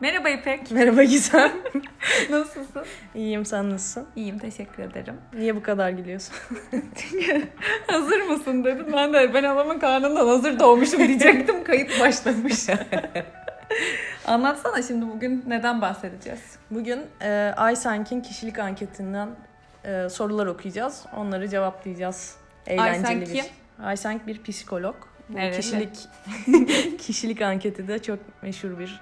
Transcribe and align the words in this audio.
Merhaba 0.00 0.28
İpek. 0.28 0.70
Merhaba 0.70 1.04
Gizem. 1.04 1.52
Nasılsın? 2.30 2.84
İyiyim 3.14 3.44
sen 3.44 3.70
nasılsın? 3.70 4.06
İyiyim 4.16 4.38
teşekkür 4.38 4.82
ederim. 4.82 5.14
Niye 5.32 5.56
bu 5.56 5.62
kadar 5.62 5.90
gülüyorsun? 5.90 6.34
hazır 7.86 8.20
mısın 8.20 8.64
dedim. 8.64 8.86
Ben 8.92 9.12
de 9.12 9.34
ben 9.34 9.44
adamın 9.44 9.78
karnından 9.78 10.26
hazır 10.28 10.58
doğmuşum 10.58 11.08
diyecektim. 11.08 11.64
Kayıt 11.64 12.00
başlamış. 12.00 12.66
Anlatsana 14.26 14.82
şimdi 14.82 15.08
bugün 15.08 15.44
neden 15.46 15.80
bahsedeceğiz? 15.80 16.40
Bugün 16.70 17.00
e, 17.22 17.54
Aysenk'in 17.56 18.20
kişilik 18.20 18.58
anketinden 18.58 19.28
e, 19.84 20.08
sorular 20.08 20.46
okuyacağız. 20.46 21.04
Onları 21.16 21.48
cevaplayacağız. 21.48 22.36
Eğlenceli 22.66 23.06
Aysen 23.06 23.20
bir. 23.20 23.26
kim? 23.26 23.44
Aysenk 23.82 24.26
bir 24.26 24.42
psikolog. 24.42 24.96
Bu 25.28 25.36
Nereli? 25.36 25.56
kişilik 25.56 26.08
kişilik 26.98 27.42
anketi 27.42 27.88
de 27.88 27.98
çok 27.98 28.18
meşhur 28.42 28.78
bir 28.78 29.00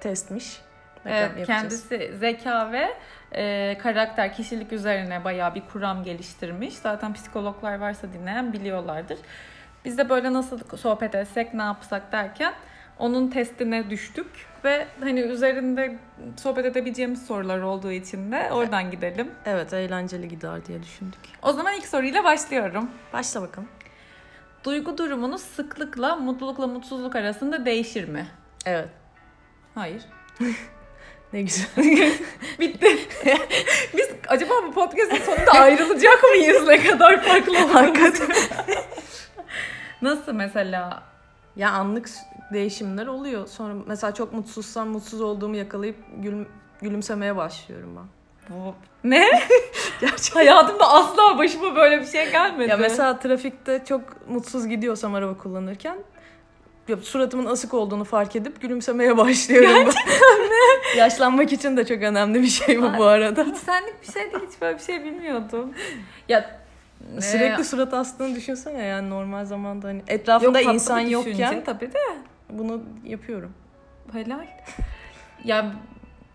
testmiş. 0.00 0.60
Bakalım 1.04 1.16
Evet, 1.18 1.22
yapacağız. 1.38 1.46
kendisi 1.48 2.12
zeka 2.18 2.72
ve 2.72 2.88
e, 3.32 3.78
karakter, 3.78 4.34
kişilik 4.34 4.72
üzerine 4.72 5.24
bayağı 5.24 5.54
bir 5.54 5.62
kuram 5.72 6.04
geliştirmiş. 6.04 6.74
Zaten 6.74 7.14
psikologlar 7.14 7.78
varsa 7.78 8.12
dinleyen 8.12 8.52
biliyorlardır. 8.52 9.18
Biz 9.84 9.98
de 9.98 10.08
böyle 10.08 10.32
nasıl 10.32 10.76
sohbet 10.76 11.14
etsek, 11.14 11.54
ne 11.54 11.62
yapsak 11.62 12.12
derken 12.12 12.54
onun 12.98 13.28
testine 13.30 13.90
düştük 13.90 14.26
ve 14.64 14.86
hani 15.00 15.20
üzerinde 15.20 15.98
sohbet 16.36 16.64
edebileceğimiz 16.64 17.26
sorular 17.26 17.58
olduğu 17.60 17.92
için 17.92 18.32
de 18.32 18.52
oradan 18.52 18.90
gidelim. 18.90 19.30
Evet 19.46 19.72
eğlenceli 19.72 20.28
gider 20.28 20.66
diye 20.66 20.82
düşündük. 20.82 21.20
O 21.42 21.52
zaman 21.52 21.74
ilk 21.74 21.86
soruyla 21.86 22.24
başlıyorum. 22.24 22.90
Başla 23.12 23.42
bakalım. 23.42 23.68
Duygu 24.64 24.98
durumunuz 24.98 25.42
sıklıkla 25.42 26.16
mutlulukla 26.16 26.66
mutsuzluk 26.66 27.16
arasında 27.16 27.66
değişir 27.66 28.08
mi? 28.08 28.26
Evet. 28.66 28.88
Hayır. 29.74 30.02
Ne 31.32 31.42
güzel. 31.42 31.66
Bitti. 32.60 32.86
Biz 33.96 34.08
acaba 34.28 34.54
bu 34.66 34.72
podcast'ın 34.72 35.16
sonunda 35.16 35.50
ayrılacak 35.50 36.22
mıyız? 36.22 36.68
Ne 36.68 36.82
kadar 36.82 37.22
farklı 37.22 37.56
Hakikaten. 37.56 38.28
Nasıl 40.02 40.32
mesela? 40.32 41.02
Ya 41.56 41.70
anlık 41.70 42.10
değişimler 42.52 43.06
oluyor. 43.06 43.46
Sonra 43.46 43.74
mesela 43.86 44.14
çok 44.14 44.32
mutsuzsam 44.32 44.88
mutsuz 44.88 45.20
olduğumu 45.20 45.56
yakalayıp 45.56 45.96
gülüm, 46.16 46.48
gülümsemeye 46.82 47.36
başlıyorum 47.36 47.96
ben. 47.96 48.06
Bu... 48.56 48.74
Ne? 49.04 49.28
Gerçekten. 50.00 50.40
Hayatımda 50.40 50.88
asla 50.88 51.38
başıma 51.38 51.76
böyle 51.76 52.00
bir 52.00 52.06
şey 52.06 52.30
gelmedi. 52.30 52.70
Ya 52.70 52.76
mesela 52.76 53.18
trafikte 53.18 53.84
çok 53.84 54.28
mutsuz 54.28 54.68
gidiyorsam 54.68 55.14
araba 55.14 55.36
kullanırken 55.38 55.98
suratımın 56.96 57.46
asık 57.46 57.74
olduğunu 57.74 58.04
fark 58.04 58.36
edip 58.36 58.60
gülümsemeye 58.60 59.16
başlıyorum. 59.16 59.84
Gerçekten 59.84 60.40
mi? 60.40 60.96
Yaşlanmak 60.96 61.52
için 61.52 61.76
de 61.76 61.86
çok 61.86 62.02
önemli 62.02 62.42
bir 62.42 62.48
şey 62.48 62.82
bu 62.82 62.98
bu 62.98 63.04
arada. 63.04 63.44
Hiç 63.44 63.56
senlik 63.56 64.02
bir 64.02 64.12
şey 64.12 64.32
değil. 64.32 64.44
Hiç 64.50 64.60
böyle 64.60 64.78
bir 64.78 64.82
şey 64.82 65.04
bilmiyordum. 65.04 65.74
Ya 66.28 66.60
Sürekli 67.20 67.60
e, 67.60 67.64
surat 67.64 67.94
astığını 67.94 68.36
düşünsene 68.36 68.82
yani 68.82 69.10
normal 69.10 69.44
zamanda 69.44 69.88
hani 69.88 70.02
etrafında 70.08 70.52
tatlı 70.58 70.72
insan 70.74 71.00
yokken 71.00 71.64
tabii 71.64 71.92
de. 71.92 71.98
bunu 72.50 72.82
yapıyorum. 73.04 73.52
Helal. 74.12 74.46
Ya 75.44 75.72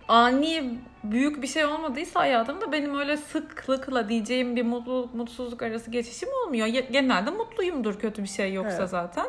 ani 0.08 0.80
büyük 1.04 1.42
bir 1.42 1.48
şey 1.48 1.66
olmadıysa 1.66 2.20
hayatımda 2.20 2.72
benim 2.72 2.98
öyle 3.00 3.18
sıklıkla 3.18 4.10
diyeceğim 4.10 4.56
bir 4.56 4.64
mutluluk 4.64 5.14
mutsuzluk 5.14 5.62
arası 5.62 5.92
geçişim 5.92 6.30
olmuyor. 6.46 6.68
Genelde 6.68 7.30
mutluyumdur 7.30 8.00
kötü 8.00 8.24
bir 8.24 8.28
şey 8.28 8.54
yoksa 8.54 8.78
Evet. 8.80 8.90
zaten. 8.90 9.26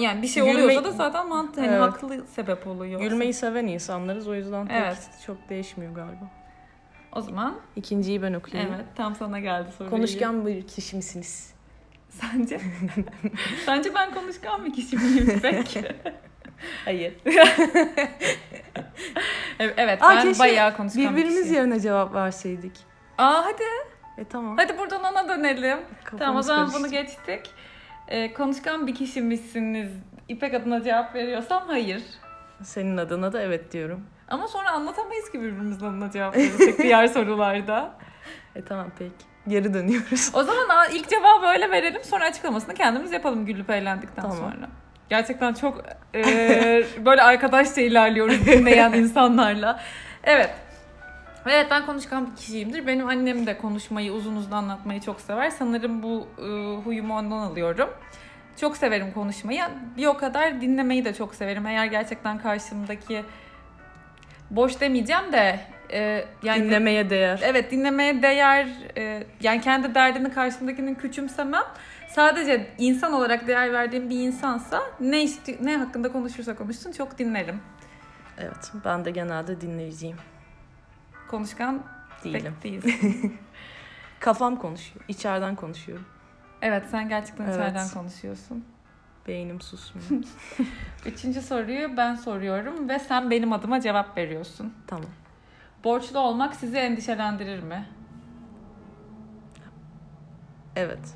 Yani 0.00 0.22
bir 0.22 0.26
şey 0.28 0.42
Gülme- 0.42 0.50
oluyorsa 0.64 0.84
da 0.84 0.90
zaten 0.90 1.28
mantıklı 1.28 1.62
hani 1.62 1.70
Evet. 1.72 1.80
haklı 1.82 2.26
sebep 2.26 2.66
oluyor. 2.66 3.00
Gülmeyi 3.00 3.34
seven 3.34 3.66
insanlarız 3.66 4.28
o 4.28 4.34
yüzden 4.34 4.68
pek 4.68 4.76
Evet. 4.76 5.08
çok 5.26 5.48
değişmiyor 5.48 5.94
galiba. 5.94 6.24
O 7.12 7.20
zaman 7.20 7.54
İkinciyi 7.76 8.22
ben 8.22 8.32
okuyayım. 8.34 8.72
evet 8.74 8.84
tam 8.96 9.14
sana 9.16 9.38
geldi 9.40 9.68
soru. 9.78 9.90
Konuşkan 9.90 10.46
bir 10.46 10.66
kişi 10.66 10.96
misiniz? 10.96 11.54
Sence? 12.08 12.60
Sence 13.66 13.94
ben 13.94 14.14
konuşkan 14.14 14.64
bir 14.64 14.72
kişi 14.72 14.96
miyim 14.96 15.30
İpek? 15.36 15.78
Hayır. 16.84 17.14
evet, 19.58 20.02
Aa, 20.02 20.10
ben 20.16 20.38
bayağı 20.38 20.76
konuşkan 20.76 21.02
bir 21.02 21.10
Birbirimiz 21.10 21.34
kişiyim. 21.36 21.54
yerine 21.54 21.80
cevap 21.80 22.14
verseydik. 22.14 22.72
Aa 23.18 23.44
hadi. 23.46 23.62
E 24.18 24.24
tamam. 24.24 24.56
Hadi 24.56 24.78
buradan 24.78 25.04
ona 25.04 25.28
dönelim. 25.28 25.78
Kafamız 26.04 26.18
Tamam 26.18 26.36
o 26.36 26.42
zaman 26.42 26.60
karıştı. 26.70 26.80
bunu 26.82 26.90
geçtik. 26.90 27.50
Ee, 28.10 28.32
konuşkan 28.32 28.86
bir 28.86 28.94
kişi 28.94 29.20
misiniz? 29.22 29.90
İpek 30.28 30.54
adına 30.54 30.82
cevap 30.82 31.14
veriyorsam 31.14 31.62
hayır. 31.66 32.02
Senin 32.62 32.96
adına 32.96 33.32
da 33.32 33.42
evet 33.42 33.72
diyorum. 33.72 34.06
Ama 34.28 34.48
sonra 34.48 34.70
anlatamayız 34.70 35.30
ki 35.30 35.40
birbirimizin 35.42 35.86
adına 35.86 36.10
cevap 36.10 36.36
verirsek 36.36 36.78
diğer 36.82 37.06
sorularda. 37.06 37.90
E 38.56 38.62
tamam 38.62 38.86
peki. 38.98 39.12
Geri 39.48 39.74
dönüyoruz. 39.74 40.30
O 40.34 40.42
zaman 40.42 40.90
ilk 40.92 41.08
cevabı 41.08 41.46
öyle 41.46 41.70
verelim 41.70 42.04
sonra 42.04 42.24
açıklamasını 42.24 42.74
kendimiz 42.74 43.12
yapalım 43.12 43.46
gülüp 43.46 43.70
eğlendikten 43.70 44.22
Tamam. 44.22 44.36
sonra. 44.36 44.68
Gerçekten 45.08 45.54
çok 45.54 45.84
e, 46.14 46.22
böyle 47.04 47.22
arkadaşça 47.22 47.80
ilerliyoruz 47.80 48.46
dinleyen 48.46 48.92
insanlarla. 49.02 49.80
Evet. 50.24 50.50
Evet 51.46 51.66
ben 51.70 51.86
konuşkan 51.86 52.30
bir 52.30 52.36
kişiyimdir. 52.36 52.86
Benim 52.86 53.08
annem 53.08 53.46
de 53.46 53.58
konuşmayı 53.58 54.12
uzun 54.12 54.36
uzun 54.36 54.50
anlatmayı 54.50 55.00
çok 55.00 55.20
sever. 55.20 55.50
Sanırım 55.50 56.02
bu 56.02 56.26
e, 56.38 56.76
huyumu 56.84 57.16
ondan 57.16 57.38
alıyorum. 57.38 57.90
Çok 58.56 58.76
severim 58.76 59.12
konuşmayı. 59.12 59.62
Bir 59.96 60.06
o 60.06 60.16
kadar 60.16 60.60
dinlemeyi 60.60 61.04
de 61.04 61.14
çok 61.14 61.34
severim. 61.34 61.66
Eğer 61.66 61.86
gerçekten 61.86 62.38
karşımdaki 62.38 63.24
boş 64.50 64.80
demeyeceğim 64.80 65.32
de 65.32 65.60
e, 65.92 66.24
yani 66.42 66.64
Dinlemeye 66.64 67.10
değer. 67.10 67.40
Evet 67.44 67.70
dinlemeye 67.70 68.22
değer 68.22 68.68
e, 68.96 69.26
yani 69.42 69.60
kendi 69.60 69.94
derdini 69.94 70.32
karşımdakinin 70.32 70.94
küçümsemem. 70.94 71.64
Sadece 72.08 72.66
insan 72.78 73.12
olarak 73.12 73.46
değer 73.46 73.72
verdiğim 73.72 74.10
bir 74.10 74.20
insansa 74.20 74.82
ne 75.00 75.22
isti 75.22 75.58
ne 75.62 75.76
hakkında 75.76 76.12
konuşursa 76.12 76.56
konuşsun 76.56 76.92
çok 76.92 77.18
dinlerim. 77.18 77.60
Evet 78.38 78.72
ben 78.84 79.04
de 79.04 79.10
genelde 79.10 79.60
dinleyiciyim. 79.60 80.16
Konuşkan 81.30 81.82
Değilim. 82.24 82.54
pek 82.62 82.62
değilsin. 82.62 83.38
Kafam 84.20 84.56
konuşuyor. 84.56 85.04
İçeriden 85.08 85.56
konuşuyorum. 85.56 86.04
evet 86.62 86.84
sen 86.90 87.08
gerçekten 87.08 87.44
Evet. 87.44 87.54
içeriden 87.54 87.88
konuşuyorsun. 87.88 88.64
Beynim 89.26 89.60
susmuyor. 89.60 90.24
Üçüncü 91.06 91.42
soruyu 91.42 91.96
ben 91.96 92.14
soruyorum 92.14 92.88
ve 92.88 92.98
sen 92.98 93.30
benim 93.30 93.52
adıma 93.52 93.80
cevap 93.80 94.16
veriyorsun. 94.16 94.74
tamam. 94.86 95.10
Borçlu 95.84 96.18
olmak 96.18 96.54
sizi 96.56 96.76
endişelendirir 96.76 97.62
mi? 97.62 97.86
Evet. 100.76 101.14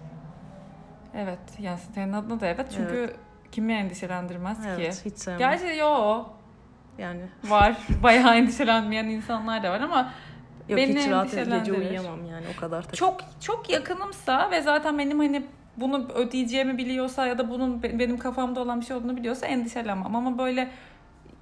Evet. 1.15 1.39
Yani 1.59 1.79
senin 1.95 2.13
adına 2.13 2.41
da 2.41 2.47
evet. 2.47 2.67
Çünkü 2.77 3.17
kimi 3.53 3.73
endişelendirmez 3.73 4.59
Evet. 4.67 5.03
ki? 5.03 5.11
Hiç 5.11 5.19
sevmem. 5.19 5.39
Gerçi 5.39 5.79
yo 5.79 6.25
Yani 6.99 7.21
var. 7.45 7.77
Bayağı 8.03 8.35
endişelenmeyen 8.37 9.05
insanlar 9.05 9.63
da 9.63 9.71
var 9.71 9.81
ama 9.81 10.13
yok 10.69 10.79
Beni 10.79 10.99
hiç 11.01 11.09
rahat 11.11 11.31
gece 11.31 11.73
uyuyamam 11.73 12.25
yani 12.25 12.47
o 12.57 12.61
kadar 12.61 12.83
takım. 12.83 12.97
çok 12.97 13.21
çok 13.41 13.71
yakınımsa 13.71 14.51
ve 14.51 14.63
zaten 14.63 14.99
benim 14.99 15.19
hani 15.19 15.47
bunu 15.77 16.09
ödeyeceğimi 16.09 16.79
biliyorsa 16.79 17.27
ya 17.27 17.39
da 17.39 17.51
bunun 17.51 17.83
be- 17.83 17.99
benim 17.99 18.19
kafamda 18.19 18.61
olan 18.61 18.81
bir 18.81 18.87
şey 18.87 18.97
olduğunu 18.97 19.17
biliyorsa 19.17 19.47
endişelenmem 19.47 20.17
ama 20.17 20.39
böyle 20.39 20.71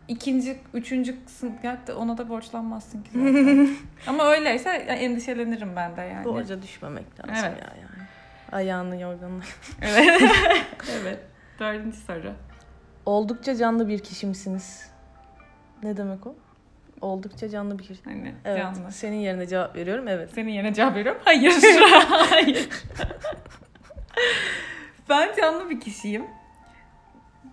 ikinci, 0.09 0.59
üçüncü 0.75 1.25
kısım 1.25 1.53
ona 1.99 2.19
da 2.19 2.29
borçlanmazsın 2.29 3.03
ki 3.03 3.11
zaten. 3.13 3.69
ama 4.07 4.25
öyleyse 4.25 4.71
endişelenirim 4.71 5.77
ben 5.77 5.97
de 5.97 6.01
yani. 6.01 6.25
Borca 6.25 6.63
düşmemek 6.63 7.21
lazım 7.21 7.35
Evet. 7.49 7.63
ya 7.63 7.73
yani. 7.81 8.07
Ayağını 8.53 9.01
yorganına. 9.01 9.43
Evet. 9.83 10.23
evet. 11.03 11.21
Dördüncü 11.59 11.97
soru. 11.97 12.33
Oldukça 13.07 13.57
canlı 13.57 13.89
bir 13.89 13.99
kişi 13.99 14.27
misiniz? 14.27 14.92
Ne 15.83 15.97
demek 15.97 16.27
o? 16.27 16.35
Oldukça 17.01 17.49
canlı 17.49 17.79
bir 17.79 17.85
kişi. 17.85 18.05
Hani 18.05 18.35
Evet. 18.45 18.59
canlı. 18.59 18.93
Senin 18.93 19.17
yerine 19.17 19.47
cevap 19.47 19.77
veriyorum. 19.77 20.09
Evet. 20.09 20.31
Senin 20.35 20.51
yerine 20.51 20.75
cevap 20.75 20.97
veriyorum. 20.97 21.21
Hayır. 21.25 21.53
Hayır. 22.31 22.69
ben 25.09 25.29
canlı 25.41 25.71
bir 25.71 25.81
kişiyim. 25.81 26.25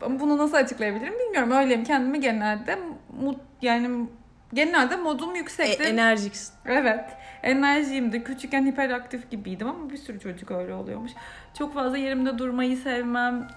Ama 0.02 0.20
bunu 0.20 0.38
nasıl 0.38 0.56
açıklayabilirim 0.58 1.14
bilmiyorum. 1.20 1.52
Öyleyim. 1.52 1.84
Kendimi 1.84 2.20
genelde 2.20 2.78
mut, 3.22 3.40
yani 3.62 4.08
genelde 4.54 4.96
modum 4.96 5.36
E, 5.36 5.38
yüksekti. 5.38 5.84
enerjiksin. 5.84 6.54
evet. 6.66 7.06
Enerjiyimdi. 7.44 8.24
Küçükken 8.24 8.66
hiperaktif 8.66 9.32
gibiydim 9.32 9.68
ama 9.68 9.90
bir 9.90 9.98
sürü 9.98 10.20
çocuk 10.20 10.52
öyle 10.52 10.74
oluyormuş. 10.74 11.12
Çok 11.58 11.74
fazla 11.74 11.98
yerimde 11.98 12.38
durmayı 12.38 12.78
sevmem. 12.78 13.48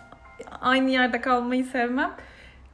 Aynı 0.60 0.90
yerde 0.90 1.20
kalmayı 1.20 1.64
sevmem. 1.64 2.12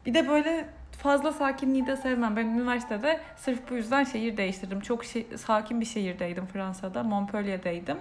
Bir 0.07 0.15
de 0.15 0.29
böyle 0.29 0.69
fazla 0.99 1.33
sakinliği 1.33 1.87
de 1.87 1.97
sevmem. 1.97 2.37
Ben 2.37 2.47
üniversitede 2.47 3.21
sırf 3.37 3.71
bu 3.71 3.75
yüzden 3.75 4.05
şehir 4.05 4.37
değiştirdim. 4.37 4.81
Çok 4.81 5.05
şey- 5.05 5.27
sakin 5.37 5.81
bir 5.81 5.87
şehirdeydim 5.87 6.47
Fransa'da. 6.47 7.03
Montpellier'deydim. 7.03 7.99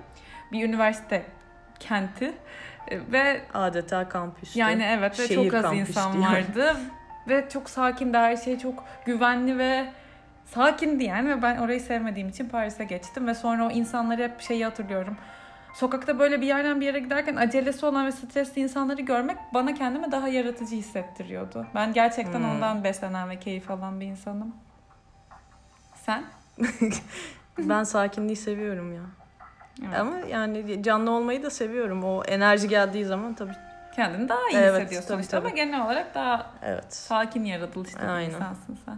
Bir 0.52 0.64
üniversite 0.66 1.26
kenti. 1.80 2.34
E, 2.92 3.00
Ve 3.12 3.42
Adeta 3.54 4.10
kampüste. 4.10 4.60
yani 4.60 4.84
evet 4.84 5.20
ve 5.20 5.28
Şehir 5.28 5.50
çok 5.50 5.66
az 5.66 5.74
insan 5.74 6.14
diyor. 6.14 6.24
vardı. 6.32 6.78
Ve 7.28 7.50
çok 7.50 7.70
sakin 7.70 8.14
de 8.14 8.18
her 8.18 8.38
şey 8.38 8.60
çok 8.60 8.84
güvenli 9.06 9.58
ve 9.58 9.86
sakindi 10.46 11.04
yani 11.04 11.30
ve 11.30 11.42
ben 11.42 11.58
orayı 11.58 11.82
sevmediğim 11.82 12.30
için 12.30 12.50
Paris'e 12.50 12.84
geçtim 12.84 13.28
ve 13.28 13.34
sonra 13.36 13.68
o 13.68 13.72
insanları 13.72 14.24
hep 14.24 14.42
şeyi 14.42 14.66
hatırlıyorum. 14.66 15.18
Sokakta 15.74 16.20
böyle 16.20 16.42
bir 16.42 16.48
yerden 16.48 16.82
bir 16.82 16.86
yere 16.86 17.00
giderken 17.00 17.36
acelesi 17.36 17.86
olan 17.86 18.06
ve 18.06 18.12
stresli 18.12 18.62
insanları 18.62 19.02
görmek 19.02 19.38
bana 19.54 19.74
kendimi 19.74 20.12
daha 20.12 20.28
yaratıcı 20.28 20.76
hissettiriyordu. 20.76 21.68
Ben 21.76 21.94
gerçekten 21.94 22.40
Hmm. 22.40 22.50
ondan 22.52 22.84
beslenen 22.84 23.30
ve 23.30 23.40
keyif 23.40 23.72
alan 23.72 24.00
bir 24.00 24.06
insanım. 24.06 24.56
Sen? 25.96 26.24
Ben 27.58 27.84
sakinliği 27.84 28.36
seviyorum 28.36 28.94
ya. 28.96 29.02
Evet. 29.88 30.00
Ama 30.00 30.18
yani 30.20 30.84
canlı 30.84 31.12
olmayı 31.12 31.44
da 31.44 31.50
seviyorum. 31.50 32.04
O 32.04 32.24
enerji 32.24 32.68
geldiği 32.68 33.06
zaman 33.06 33.34
tabii. 33.34 33.54
Kendini 33.96 34.30
daha 34.30 34.50
iyi 34.52 34.58
Evet, 34.58 34.82
hissediyorsun 34.82 35.08
tabii, 35.08 35.22
işte 35.22 35.38
ama 35.38 35.48
tabii. 35.50 35.56
genel 35.56 35.86
olarak 35.86 36.16
daha 36.16 36.52
Evet. 36.64 36.94
sakin 36.94 37.44
yaratılışlı 37.44 38.00
bir 38.00 38.06
Aynen. 38.08 38.30
insansın 38.30 38.78
sen. 38.86 38.98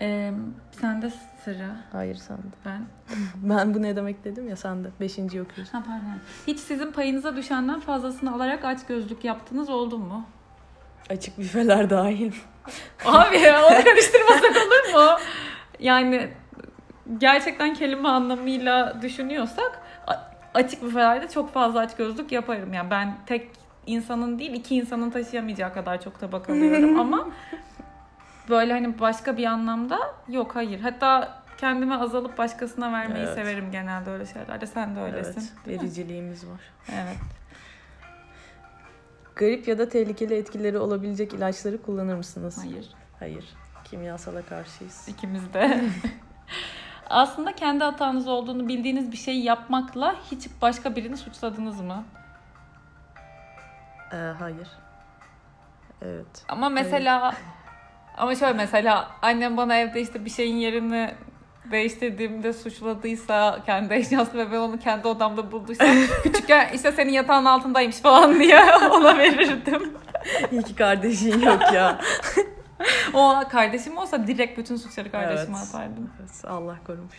Ee, 0.00 0.32
sende 0.80 1.10
sıra. 1.44 1.76
Hayır 1.92 2.14
sen 2.14 2.36
de. 2.36 2.56
Ben. 2.64 2.82
Ben 3.42 3.74
bu 3.74 3.82
ne 3.82 3.96
demek 3.96 4.24
dedim 4.24 4.48
ya 4.48 4.56
sen 4.56 4.84
de. 4.84 4.88
Beşinciyi 5.00 5.42
okuyorsun. 5.42 5.72
Ha 5.78 5.84
pardon. 5.86 6.18
Hiç 6.46 6.60
sizin 6.60 6.92
payınıza 6.92 7.36
düşenden 7.36 7.80
fazlasını 7.80 8.34
alarak 8.34 8.64
aç 8.64 8.86
gözlük 8.86 9.24
yaptınız 9.24 9.70
oldu 9.70 9.98
mu? 9.98 10.26
Açık 11.10 11.38
büfeler 11.38 11.90
dahil. 11.90 12.32
Abi 13.04 13.36
onu 13.36 13.84
karıştırmasak 13.84 14.50
olur 14.50 14.94
mu? 14.94 15.18
Yani 15.80 16.28
gerçekten 17.18 17.74
kelime 17.74 18.08
anlamıyla 18.08 19.02
düşünüyorsak 19.02 19.82
açık 20.54 20.82
büfelerde 20.82 21.28
çok 21.28 21.52
fazla 21.52 21.80
aç 21.80 21.96
gözlük 21.96 22.32
yaparım. 22.32 22.72
Yani 22.72 22.90
ben 22.90 23.16
tek 23.26 23.50
insanın 23.86 24.38
değil 24.38 24.52
iki 24.52 24.76
insanın 24.76 25.10
taşıyamayacağı 25.10 25.74
kadar 25.74 26.00
çok 26.00 26.20
tabak 26.20 26.50
alıyorum 26.50 27.00
ama 27.00 27.28
böyle 28.48 28.72
hani 28.72 28.98
başka 29.00 29.36
bir 29.36 29.44
anlamda 29.44 29.98
yok 30.28 30.56
hayır. 30.56 30.80
Hatta 30.80 31.42
kendime 31.58 31.94
azalıp 31.94 32.38
başkasına 32.38 32.92
vermeyi 32.92 33.24
Evet. 33.24 33.34
severim 33.34 33.70
genelde 33.70 34.10
öyle 34.10 34.26
şeylerde. 34.26 34.66
Sen 34.66 34.96
de 34.96 35.00
öylesin. 35.00 35.40
Evet. 35.40 35.66
değil 35.66 35.76
mi? 35.76 35.82
Vericiliğimiz 35.82 36.46
var. 36.46 36.60
Evet. 36.92 37.16
Garip 39.36 39.68
ya 39.68 39.78
da 39.78 39.88
tehlikeli 39.88 40.34
etkileri 40.34 40.78
olabilecek 40.78 41.34
ilaçları 41.34 41.82
kullanır 41.82 42.14
mısınız? 42.14 42.58
Hayır. 42.58 42.90
Hayır. 43.18 43.44
Kimyasala 43.84 44.42
karşıyız. 44.42 45.08
İkimiz 45.08 45.52
de. 45.54 45.84
Aslında 47.10 47.52
kendi 47.52 47.84
hatanız 47.84 48.28
olduğunu 48.28 48.68
bildiğiniz 48.68 49.12
bir 49.12 49.16
şeyi 49.16 49.44
yapmakla 49.44 50.14
hiç 50.30 50.48
başka 50.62 50.96
birini 50.96 51.16
suçladınız 51.16 51.80
mı? 51.80 52.04
Ee, 54.12 54.16
hayır. 54.16 54.68
Evet. 56.02 56.44
Ama 56.48 56.68
mesela 56.68 57.34
ama 58.18 58.34
şöyle 58.34 58.52
mesela 58.52 59.10
annem 59.22 59.56
bana 59.56 59.76
evde 59.76 60.00
işte 60.00 60.24
bir 60.24 60.30
şeyin 60.30 60.56
yerini 60.56 61.14
değiştirdiğimde 61.70 62.52
suçladıysa 62.52 63.58
kendi 63.66 63.94
eşyası 63.94 64.38
ve 64.38 64.52
ben 64.52 64.56
onu 64.56 64.78
kendi 64.78 65.08
odamda 65.08 65.52
bulduysam 65.52 65.88
küçükken 66.22 66.68
işte 66.74 66.92
senin 66.92 67.12
yatağın 67.12 67.44
altındaymış 67.44 67.96
falan 68.00 68.40
diye 68.40 68.60
ona 68.90 69.18
verirdim. 69.18 69.92
İyi 70.52 70.62
ki 70.62 70.74
kardeşin 70.74 71.40
yok 71.40 71.72
ya. 71.74 72.00
O 73.14 73.42
kardeşim 73.50 73.96
olsa 73.98 74.26
direkt 74.26 74.58
bütün 74.58 74.76
suçları 74.76 75.10
kardeşime 75.10 75.58
Evet. 75.58 75.68
atardım. 75.74 76.10
Evet, 76.20 76.44
Allah 76.44 76.76
korumuş. 76.86 77.16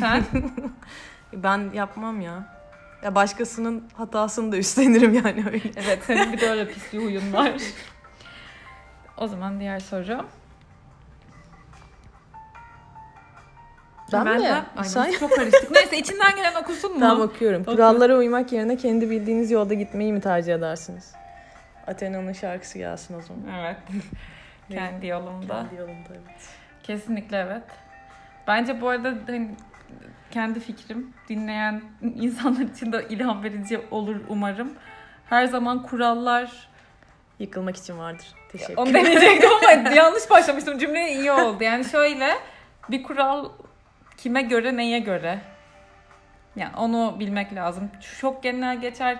Sen? 0.00 0.22
Ben 1.32 1.70
yapmam 1.74 2.20
ya. 2.20 2.44
Ya 3.04 3.14
başkasının 3.14 3.84
hatasını 3.96 4.52
da 4.52 4.56
üstlenirim 4.56 5.14
yani 5.14 5.44
öyle. 5.52 5.70
Evet 5.76 5.98
senin 6.06 6.32
bir 6.32 6.40
de 6.40 6.50
öyle 6.50 6.68
pis 6.68 6.92
bir 6.92 6.98
huyun 6.98 7.32
var. 7.32 7.52
O 9.22 9.26
zaman 9.26 9.60
diğer 9.60 9.80
soru. 9.80 10.26
Ben, 14.12 14.26
mi? 14.28 14.38
de- 14.38 14.62
Ay, 14.76 14.84
Sen- 14.84 15.12
çok 15.12 15.36
karıştık. 15.36 15.70
Neyse 15.70 15.98
içinden 15.98 16.36
gelen 16.36 16.54
okusun 16.62 16.92
mu? 16.94 17.00
Tamam 17.00 17.20
okuyorum. 17.20 17.62
Oku. 17.62 17.70
Kurallara 17.70 18.16
uymak 18.16 18.52
yerine 18.52 18.76
kendi 18.76 19.10
bildiğiniz 19.10 19.50
yolda 19.50 19.74
gitmeyi 19.74 20.12
mi 20.12 20.20
tercih 20.20 20.54
edersiniz? 20.54 21.12
Athena'nın 21.86 22.32
şarkısı 22.32 22.78
gelsin 22.78 23.18
o 23.18 23.22
zaman. 23.22 23.42
Evet. 23.60 23.76
Kendi 24.70 25.06
yolumda. 25.06 25.46
Kendi 25.62 25.74
yolunda 25.80 26.08
evet. 26.10 26.48
Kesinlikle 26.82 27.36
evet. 27.36 27.62
Bence 28.46 28.80
bu 28.80 28.88
arada 28.88 29.14
hani 29.26 29.50
kendi 30.30 30.60
fikrim 30.60 31.12
dinleyen 31.28 31.82
insanlar 32.14 32.60
için 32.64 32.92
de 32.92 33.06
ilham 33.08 33.42
verici 33.42 33.80
olur 33.90 34.16
umarım. 34.28 34.72
Her 35.26 35.46
zaman 35.46 35.82
kurallar 35.82 36.71
Yıkılmak 37.38 37.76
için 37.76 37.98
vardır. 37.98 38.26
Teşekkür 38.52 38.76
Onu 38.76 38.94
demeyecektim 38.94 39.50
ama 39.50 39.90
yanlış 39.94 40.30
başlamıştım. 40.30 40.78
Cümle 40.78 41.12
iyi 41.12 41.32
oldu. 41.32 41.64
Yani 41.64 41.84
şöyle 41.84 42.28
bir 42.88 43.02
kural 43.02 43.48
kime 44.16 44.42
göre 44.42 44.76
neye 44.76 44.98
göre? 44.98 45.40
Yani 46.56 46.76
onu 46.76 47.16
bilmek 47.18 47.54
lazım. 47.54 47.90
Çok 48.20 48.42
genel 48.42 48.80
geçer 48.80 49.18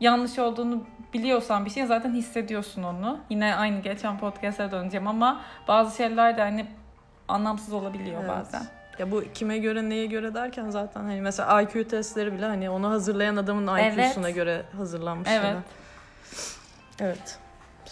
yanlış 0.00 0.38
olduğunu 0.38 0.84
biliyorsan 1.12 1.64
bir 1.64 1.70
şey 1.70 1.86
zaten 1.86 2.12
hissediyorsun 2.14 2.82
onu. 2.82 3.18
Yine 3.30 3.54
aynı 3.56 3.80
geçen 3.80 4.18
podcast'a 4.18 4.70
döneceğim 4.70 5.06
ama 5.06 5.40
bazı 5.68 5.96
şeyler 5.96 6.36
de 6.36 6.40
hani 6.42 6.66
anlamsız 7.28 7.72
olabiliyor 7.72 8.20
Evet. 8.20 8.30
bazen. 8.30 8.62
Ya 8.98 9.10
bu 9.10 9.24
kime 9.34 9.58
göre 9.58 9.88
neye 9.88 10.06
göre 10.06 10.34
derken 10.34 10.70
zaten 10.70 11.00
hani 11.00 11.20
mesela 11.20 11.62
IQ 11.62 11.88
testleri 11.88 12.32
bile 12.32 12.46
hani 12.46 12.70
onu 12.70 12.90
hazırlayan 12.90 13.36
adamın 13.36 13.76
Evet. 13.76 13.98
IQ'suna 13.98 14.30
göre 14.30 14.62
hazırlanmış 14.76 15.28
Evet. 15.30 15.42
şeyler. 15.42 15.60
Evet. 17.00 17.38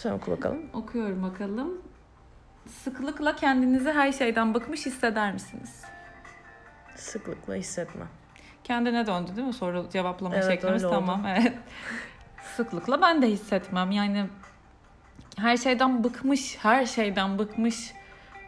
Sen 0.03 0.11
oku 0.11 0.31
bakalım. 0.31 0.61
Okuyorum 0.73 1.23
bakalım. 1.23 1.81
Sıklıkla 2.67 3.35
kendinizi 3.35 3.91
her 3.91 4.11
şeyden 4.11 4.53
bıkmış 4.53 4.85
hisseder 4.85 5.33
misiniz? 5.33 5.81
Sıklıkla 6.95 7.55
hissetme. 7.55 8.05
Kendine 8.63 9.07
döndü 9.07 9.35
değil 9.35 9.47
mi 9.47 9.53
soru 9.53 9.89
cevaplama 9.93 10.35
Evet, 10.35 10.45
şeklimiz? 10.47 10.85
oldu. 10.85 10.93
Tamam 10.93 11.25
evet. 11.27 11.53
Sıklıkla 12.55 13.01
ben 13.01 13.21
de 13.21 13.27
hissetmem. 13.27 13.91
Yani 13.91 14.25
her 15.37 15.57
şeyden 15.57 16.03
bıkmış, 16.03 16.57
her 16.61 16.85
şeyden 16.85 17.39
bıkmış. 17.39 17.93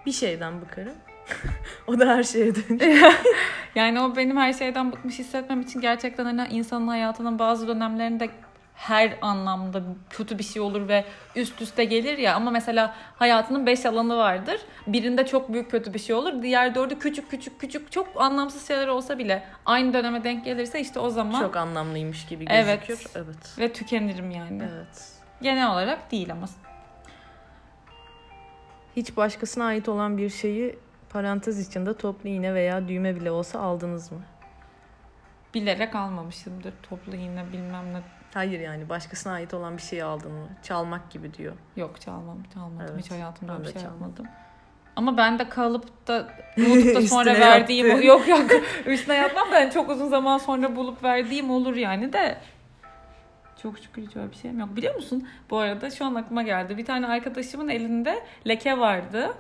Bir 0.06 0.12
şeyden 0.12 0.62
bıkarım. 0.62 0.96
o 1.88 2.00
da 2.00 2.08
her 2.08 2.24
şeye 2.24 2.56
dönüyor. 2.56 3.14
Yani 3.76 4.02
o 4.02 4.16
benim 4.16 4.38
her 4.38 4.54
şeyden 4.54 4.92
bıkmış 4.92 5.20
hissetmem 5.20 5.62
için 5.62 5.82
gerçekten 5.82 6.26
hani 6.26 6.48
insanın 6.48 6.88
hayatının 6.88 7.40
bazı 7.40 7.68
dönemlerinde 7.68 8.30
her 8.76 9.18
anlamda 9.22 9.82
kötü 10.10 10.38
bir 10.40 10.44
şey 10.44 10.62
olur 10.62 10.88
ve 10.88 11.06
üst 11.36 11.62
üste 11.62 11.84
gelir 11.86 12.18
ya 12.18 12.36
ama 12.36 12.52
mesela 12.52 12.96
hayatının 13.16 13.66
beş 13.66 13.86
alanı 13.86 14.18
vardır. 14.18 14.62
Birinde 14.88 15.26
çok 15.26 15.54
büyük 15.54 15.72
kötü 15.72 15.94
bir 15.94 16.00
şey 16.00 16.16
olur. 16.16 16.42
Diğer 16.42 16.76
dördü 16.76 17.00
küçük 17.00 17.32
küçük 17.32 17.60
küçük 17.62 17.92
çok 17.92 18.22
anlamsız 18.22 18.68
şeyler 18.68 18.88
olsa 18.88 19.18
bile 19.18 19.44
aynı 19.66 19.94
döneme 19.94 20.24
denk 20.24 20.46
gelirse 20.46 20.80
işte 20.82 21.00
o 21.00 21.10
zaman 21.10 21.40
Çok 21.42 21.56
anlamlıymış 21.58 22.26
gibi 22.26 22.46
Evet. 22.50 22.88
gözüküyor. 22.88 23.26
Evet. 23.26 23.60
ve 23.60 23.74
tükenirim 23.74 24.32
yani. 24.32 24.64
Evet. 24.74 25.12
Genel 25.42 25.72
olarak 25.72 26.12
değil 26.12 26.32
ama. 26.32 26.48
Hiç 28.96 29.18
başkasına 29.18 29.66
ait 29.66 29.90
olan 29.90 30.18
bir 30.18 30.30
şeyi 30.30 30.80
parantez 31.10 31.68
içinde 31.68 31.98
toplu 31.98 32.30
iğne 32.30 32.54
veya 32.54 32.88
düğme 32.88 33.16
bile 33.16 33.32
olsa 33.32 33.60
aldınız 33.60 34.12
mı? 34.12 34.22
Bilerek 35.54 35.96
almamışımdır. 35.96 36.74
Toplu 36.90 37.16
iğne 37.16 37.52
bilmem 37.54 37.94
ne. 37.94 38.02
Hayır 38.36 38.60
yani 38.60 38.90
başkasına 38.90 39.34
ait 39.34 39.54
olan 39.54 39.78
bir 39.78 39.82
şeyi 39.82 40.04
aldın 40.04 40.32
mı? 40.32 40.48
Çalmak 40.64 41.12
gibi 41.12 41.34
diyor. 41.34 41.54
Yok 41.76 42.02
çalmam, 42.02 42.38
çalmadım. 42.54 42.88
Evet, 42.90 43.04
Hiç 43.06 43.12
hayatımda 43.12 43.60
bir 43.60 43.64
şey 43.64 43.74
çalmadım. 43.74 44.02
yapmadım. 44.02 44.26
Ama 44.96 45.18
ben 45.18 45.40
de 45.40 45.50
kalıp 45.50 46.08
da 46.08 46.28
unutup 46.58 46.96
da 46.96 47.02
sonra 47.02 47.40
verdiğim... 47.40 48.02
Yok 48.02 48.28
yok 48.28 48.42
üstüne 48.86 49.16
yatmam 49.16 49.48
ben 49.52 49.70
çok 49.70 49.90
uzun 49.90 50.08
zaman 50.08 50.38
sonra 50.38 50.76
bulup 50.76 51.04
verdiğim 51.04 51.50
olur 51.50 51.76
yani 51.76 52.14
de. 52.14 52.38
Çok 53.64 53.80
şükür 53.80 54.02
hiç 54.02 54.16
öyle 54.16 54.32
bir 54.32 54.36
şeyim 54.36 54.60
yok. 54.60 54.76
Biliyor 54.76 54.96
musun? 54.96 55.28
Bu 55.50 55.58
arada 55.58 55.90
şu 55.90 56.06
an 56.06 56.16
aklıma 56.16 56.44
geldi. 56.44 56.78
Bir 56.78 56.86
tane 56.86 57.08
arkadaşımın 57.08 57.68
elinde 57.68 58.24
leke 58.48 58.78
vardı. 58.78 59.34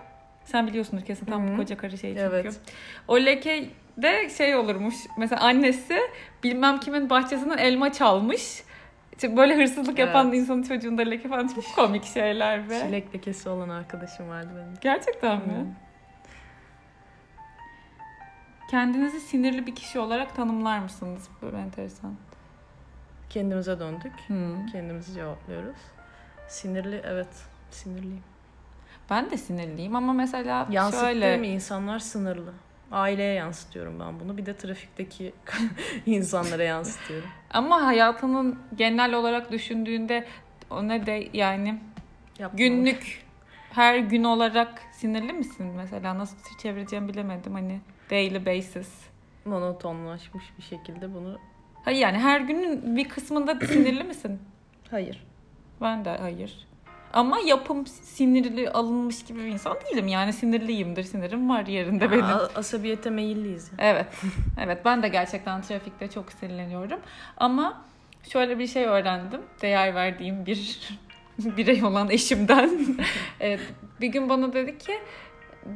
Sen 0.44 0.68
biliyorsundur 0.68 1.06
kesin 1.06 1.26
tam 1.26 1.44
Hı 1.44 1.48
bu 1.48 1.54
hı. 1.54 1.58
koca 1.58 1.78
karı 1.78 1.98
şey 1.98 2.10
çünkü. 2.10 2.26
Evet. 2.26 2.60
O 3.08 3.20
leke 3.20 3.70
de 3.98 4.30
şey 4.30 4.56
olurmuş. 4.56 4.96
Mesela 5.18 5.42
annesi 5.42 6.00
bilmem 6.44 6.80
kimin 6.80 7.10
bahçesinden 7.10 7.58
elma 7.58 7.92
çalmış. 7.92 8.65
İşte 9.16 9.38
böyle 9.38 9.56
hırsızlık 9.58 10.00
yapan 10.00 10.28
Evet. 10.28 10.40
insanın 10.40 10.64
çocuğunda 10.64 11.02
leke 11.02 11.30
falan 11.30 11.48
çok 11.48 11.76
komik 11.76 12.04
şeyler 12.04 12.70
be. 12.70 12.80
Çilek 12.80 13.16
lekesi 13.16 13.50
olan 13.50 13.70
arkadaşım 13.70 14.30
vardı 14.30 14.50
benim. 14.56 14.74
Gerçekten 14.82 15.38
mi? 15.38 15.54
Hı. 15.54 15.66
Kendinizi 18.72 19.20
sinirli 19.20 19.68
bir 19.68 19.76
kişi 19.76 20.00
olarak 20.00 20.36
tanımlar 20.36 20.80
mısınız? 20.80 21.30
Böyle 21.42 21.58
enteresan. 21.58 22.16
Kendimize 23.30 23.80
döndük. 23.80 24.14
Hmm. 24.28 24.66
Kendimizi 24.66 25.14
cevaplıyoruz. 25.14 25.78
Sinirli 26.48 27.02
evet. 27.06 27.28
Sinirliyim. 27.72 28.24
Ben 29.10 29.32
de 29.32 29.38
sinirliyim 29.38 29.96
ama 29.96 30.14
mesela 30.14 30.68
Yansıttığım 30.70 31.08
şöyle 31.08 31.48
insanlar 31.48 32.00
sınırlı. 32.00 32.54
Aileye 32.92 33.34
yansıtıyorum 33.34 34.00
ben 34.00 34.20
bunu. 34.20 34.38
Bir 34.38 34.46
de 34.46 34.58
trafikteki 34.58 35.34
insanlara 36.06 36.64
yansıtıyorum. 36.64 37.30
ama 37.52 37.86
hayatının 37.86 38.60
genel 38.76 39.14
olarak 39.14 39.52
düşündüğünde 39.52 40.26
o 40.70 40.88
ne 40.88 41.06
de 41.06 41.28
yani 41.34 41.80
Yapmam. 42.40 42.58
günlük 42.58 43.26
her 43.72 43.98
gün 43.98 44.24
olarak 44.24 44.82
sinirli 44.92 45.34
misin 45.34 45.66
mesela? 45.78 46.18
Nasıl 46.18 46.38
çevireceğimi 46.62 47.08
bilemedim 47.10 47.54
hani 47.54 47.80
daily 48.10 48.46
basis. 48.46 48.90
Monotonlaşmış 49.46 50.44
bir 50.58 50.64
şekilde 50.64 51.14
bunu 51.14 51.40
Hayır 51.86 51.98
yani 52.00 52.18
her 52.20 52.40
günün 52.42 52.96
bir 52.96 53.10
kısmında 53.10 53.60
sinirli 53.66 54.04
misin? 54.04 54.40
hayır. 54.92 55.24
Ben 55.82 56.06
de 56.06 56.10
hayır. 56.18 56.68
Ama 57.16 57.40
yapım 57.40 57.88
sinirli 57.88 58.70
alınmış 58.70 59.24
gibi 59.26 59.40
bir 59.40 59.48
insan 59.48 59.78
değilim. 59.86 60.08
Yani 60.08 60.34
sinirliyimdir. 60.34 61.04
Sinirim 61.04 61.50
var 61.50 61.66
yerinde 61.66 62.12
benim. 62.12 62.24
A- 62.26 62.50
asabiyete 62.56 63.10
meyilliyiz. 63.10 63.72
Evet. 63.78 64.06
Evet 64.64 64.86
ben 64.86 65.04
de 65.04 65.08
gerçekten 65.08 65.62
trafikte 65.62 66.08
çok 66.08 66.32
sinirleniyorum. 66.32 67.00
Ama 67.38 67.82
şöyle 68.30 68.60
bir 68.60 68.68
şey 68.68 68.86
öğrendim. 68.86 69.42
Değer 69.62 69.96
verdiğim 69.96 70.46
bir 70.46 70.80
birey 71.40 71.84
olan 71.84 72.10
eşimden. 72.10 72.72
evet, 73.40 73.60
bir 74.02 74.08
gün 74.08 74.30
bana 74.30 74.54
dedi 74.54 74.78
ki 74.78 74.94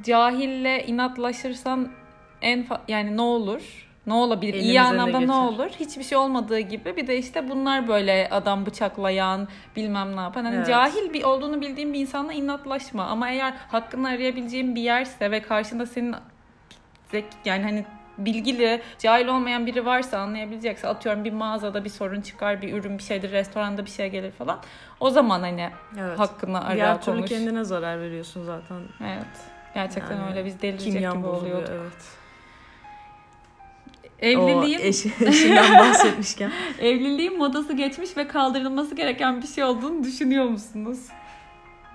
cahille 0.06 0.86
inatlaşırsan 0.86 1.92
en 2.42 2.68
yani 2.88 3.18
ne 3.18 3.22
olur? 3.22 3.89
Ne 4.10 4.14
olabilir? 4.16 4.54
İyi 4.54 4.60
Elimize 4.60 4.74
ne 4.78 5.02
anlamda 5.02 5.20
ne 5.20 5.34
olur? 5.34 5.70
Hiçbir 5.80 6.04
şey 6.04 6.18
olmadığı 6.18 6.60
gibi 6.60 6.98
bir 6.98 7.08
de 7.08 7.18
işte 7.18 7.50
bunlar 7.50 7.88
böyle 7.88 8.28
adam 8.32 8.66
bıçaklayan 8.66 9.48
bilmem 9.76 10.16
ne 10.18 10.22
yapan. 10.22 10.46
Hani 10.46 10.56
Evet. 10.56 10.68
cahil 10.68 11.14
bir 11.14 11.24
olduğunu 11.24 11.62
bildiğin 11.62 11.94
bir 11.94 12.00
insanla 12.00 12.34
inatlaşma. 12.34 13.04
Ama 13.06 13.30
eğer 13.30 13.54
hakkını 13.72 14.08
arayabileceğin 14.08 14.76
bir 14.76 14.82
yerse 14.82 15.32
ve 15.32 15.42
karşında 15.42 15.86
senin 15.86 16.16
zek 17.12 17.26
yani 17.46 17.64
hani 17.64 17.86
bilgili, 18.18 18.82
cahil 19.00 19.28
olmayan 19.28 19.66
biri 19.66 19.86
varsa 19.86 20.18
anlayabilecekse 20.20 20.88
atıyorum 20.88 21.24
bir 21.24 21.34
mağazada 21.34 21.86
bir 21.86 21.90
sorun 21.90 22.22
çıkar, 22.22 22.62
bir 22.62 22.74
ürün 22.74 22.98
bir 22.98 23.04
şeydir, 23.04 23.32
restoranda 23.32 23.86
bir 23.86 23.92
şey 23.92 24.10
gelir 24.10 24.32
falan. 24.32 24.60
O 25.00 25.10
zaman 25.10 25.40
hani 25.40 25.70
Evet. 26.00 26.20
hakkını 26.20 26.66
ara 26.66 26.76
Diğer 26.76 27.02
türlü 27.02 27.16
konuş. 27.16 27.30
kendine 27.30 27.64
zarar 27.64 28.02
veriyorsun 28.02 28.44
zaten. 28.44 28.78
Evet. 29.02 29.26
Gerçekten 29.74 30.16
Yani 30.18 30.30
öyle 30.30 30.46
biz 30.46 30.62
delirecek 30.62 31.12
gibi 31.14 31.26
oluyorduk. 31.28 31.70
evet. 31.72 32.19
Evliliğin 34.22 34.80
O 34.80 34.82
eş, 34.82 35.06
eşinden 35.06 35.80
bahsetmişken. 35.80 36.52
evliliğin 36.80 37.38
modası 37.38 37.74
geçmiş 37.74 38.18
ve 38.18 38.28
kaldırılması 38.28 38.96
gereken 38.96 39.42
bir 39.42 39.48
şey 39.48 39.64
olduğunu 39.64 40.04
düşünüyor 40.04 40.46
musunuz? 40.46 41.00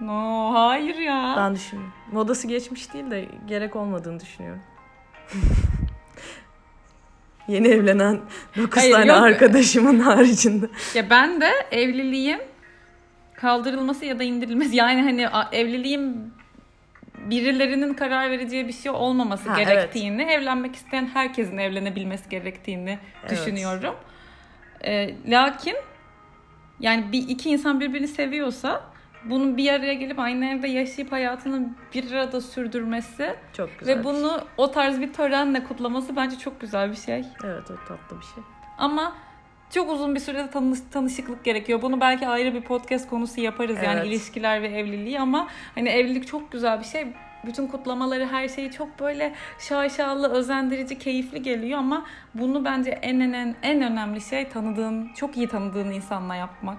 No, 0.01 0.51
hayır 0.55 0.95
ya. 0.95 1.35
Ben 1.37 1.55
düşünüyorum. 1.55 1.93
Modası 2.13 2.47
geçmiş 2.47 2.93
değil 2.95 3.11
de 3.11 3.29
gerek 3.47 3.77
olmadığını 3.77 4.21
düşünüyorum. 4.21 4.63
Yeni 7.49 7.69
evlenen 7.69 8.21
9 8.57 8.83
Hayır, 8.83 8.93
tane 8.93 9.07
yok. 9.07 9.23
arkadaşımın 9.23 10.01
haricinde. 10.01 10.67
Ya 10.95 11.11
ben 11.11 11.41
de 11.41 11.51
evliliğin 11.71 12.41
kaldırılması 13.35 14.05
ya 14.05 14.19
da 14.19 14.23
indirilmesi 14.23 14.77
yani 14.77 15.03
hani 15.03 15.27
evliliğin 15.53 16.33
birilerinin 17.31 17.95
karar 17.95 18.31
vereceği 18.31 18.69
bir 18.69 18.73
şey 18.73 18.93
olmaması 18.93 19.51
Ha, 19.51 19.63
gerektiğini, 19.63 20.23
evlenmek 20.23 20.75
isteyen 20.77 21.07
herkesin 21.15 21.59
evlenebilmesi 21.59 22.29
gerektiğini 22.29 22.99
Evet. 23.21 23.31
düşünüyorum. 23.31 23.95
Ee, 24.85 25.15
lakin 25.27 25.77
yani 26.81 27.13
bir 27.13 27.29
iki 27.29 27.51
insan 27.51 27.81
birbirini 27.81 28.09
seviyorsa 28.09 28.83
bunun 29.25 29.57
bir 29.57 29.73
araya 29.73 29.95
gelip 29.95 30.19
aynı 30.19 30.47
evde 30.47 30.69
yaşayıp 30.69 31.13
hayatını 31.13 31.69
bir 31.95 32.13
arada 32.13 32.41
sürdürmesi 32.41 33.35
Çok 33.53 33.79
güzel. 33.79 33.99
ve 33.99 34.05
bunu 34.05 34.41
o 34.57 34.71
tarz 34.71 35.01
bir 35.01 35.13
törenle 35.13 35.65
kutlaması 35.65 36.17
bence 36.17 36.39
çok 36.39 36.61
güzel 36.61 36.91
bir 36.91 36.97
şey. 36.97 37.23
şey. 37.23 37.33
Evet 37.45 37.71
o 37.71 37.75
tatlı 37.89 38.21
bir 38.21 38.25
şey. 38.25 38.45
Ama 38.79 39.17
çok 39.71 39.91
uzun 39.91 40.15
bir 40.15 40.21
sürede 40.21 40.51
tanış, 40.51 40.79
tanışıklık 40.91 41.45
gerekiyor. 41.45 41.83
Bunu 41.83 42.01
belki 42.01 42.29
ayrı 42.29 42.55
bir 42.55 42.61
podcast 42.63 43.11
konusu 43.11 43.41
yaparız 43.41 43.77
yani 43.83 43.99
Evet. 44.01 44.07
ilişkiler 44.07 44.63
ve 44.63 44.69
evliliği 44.69 45.21
ama 45.21 45.49
hani 45.75 45.89
evlilik 45.89 46.27
çok 46.27 46.53
güzel 46.53 46.81
bir 46.81 46.85
şey. 46.85 47.07
Bütün 47.47 47.67
kutlamaları 47.67 48.27
her 48.27 48.49
şeyi 48.49 48.71
çok 48.71 49.01
böyle 49.01 49.35
şaşalı, 49.59 50.33
özendirici, 50.33 50.99
keyifli 50.99 51.43
geliyor 51.43 51.79
ama 51.79 52.07
bunu 52.35 52.65
bence 52.65 52.91
en 52.91 53.21
en 53.21 53.33
en, 53.33 53.57
en 53.63 53.83
önemli 53.83 54.21
şey 54.21 54.49
tanıdığın, 54.49 55.13
çok 55.15 55.37
iyi 55.37 55.49
tanıdığın 55.49 55.91
insanla 55.91 56.35
yapmak. 56.37 56.79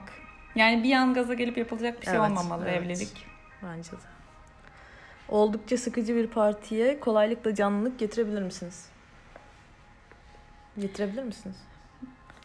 Yani 0.55 0.83
bir 0.83 0.93
an 0.93 1.13
gaza 1.13 1.33
gelip 1.33 1.57
yapılacak 1.57 2.01
bir 2.01 2.05
şey 2.05 2.15
Evet, 2.15 2.29
olmamalı 2.29 2.65
evet. 2.67 2.81
evlilik. 2.81 3.25
Bence 3.63 3.91
de. 3.91 3.95
Oldukça 5.29 5.77
sıkıcı 5.77 6.15
bir 6.15 6.27
partiye 6.27 6.99
kolaylıkla 6.99 7.55
canlılık 7.55 7.99
getirebilir 7.99 8.41
misiniz? 8.41 8.89
Getirebilir 10.79 11.23
misiniz? 11.23 11.55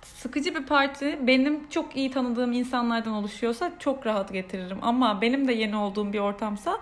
Sıkıcı 0.02 0.54
bir 0.54 0.66
parti 0.66 1.18
benim 1.26 1.68
çok 1.68 1.96
iyi 1.96 2.10
tanıdığım 2.10 2.52
insanlardan 2.52 3.12
oluşuyorsa 3.12 3.72
çok 3.78 4.06
rahat 4.06 4.32
getiririm. 4.32 4.78
Ama 4.82 5.20
benim 5.20 5.48
de 5.48 5.52
yeni 5.52 5.76
olduğum 5.76 6.12
bir 6.12 6.18
ortamsa 6.18 6.78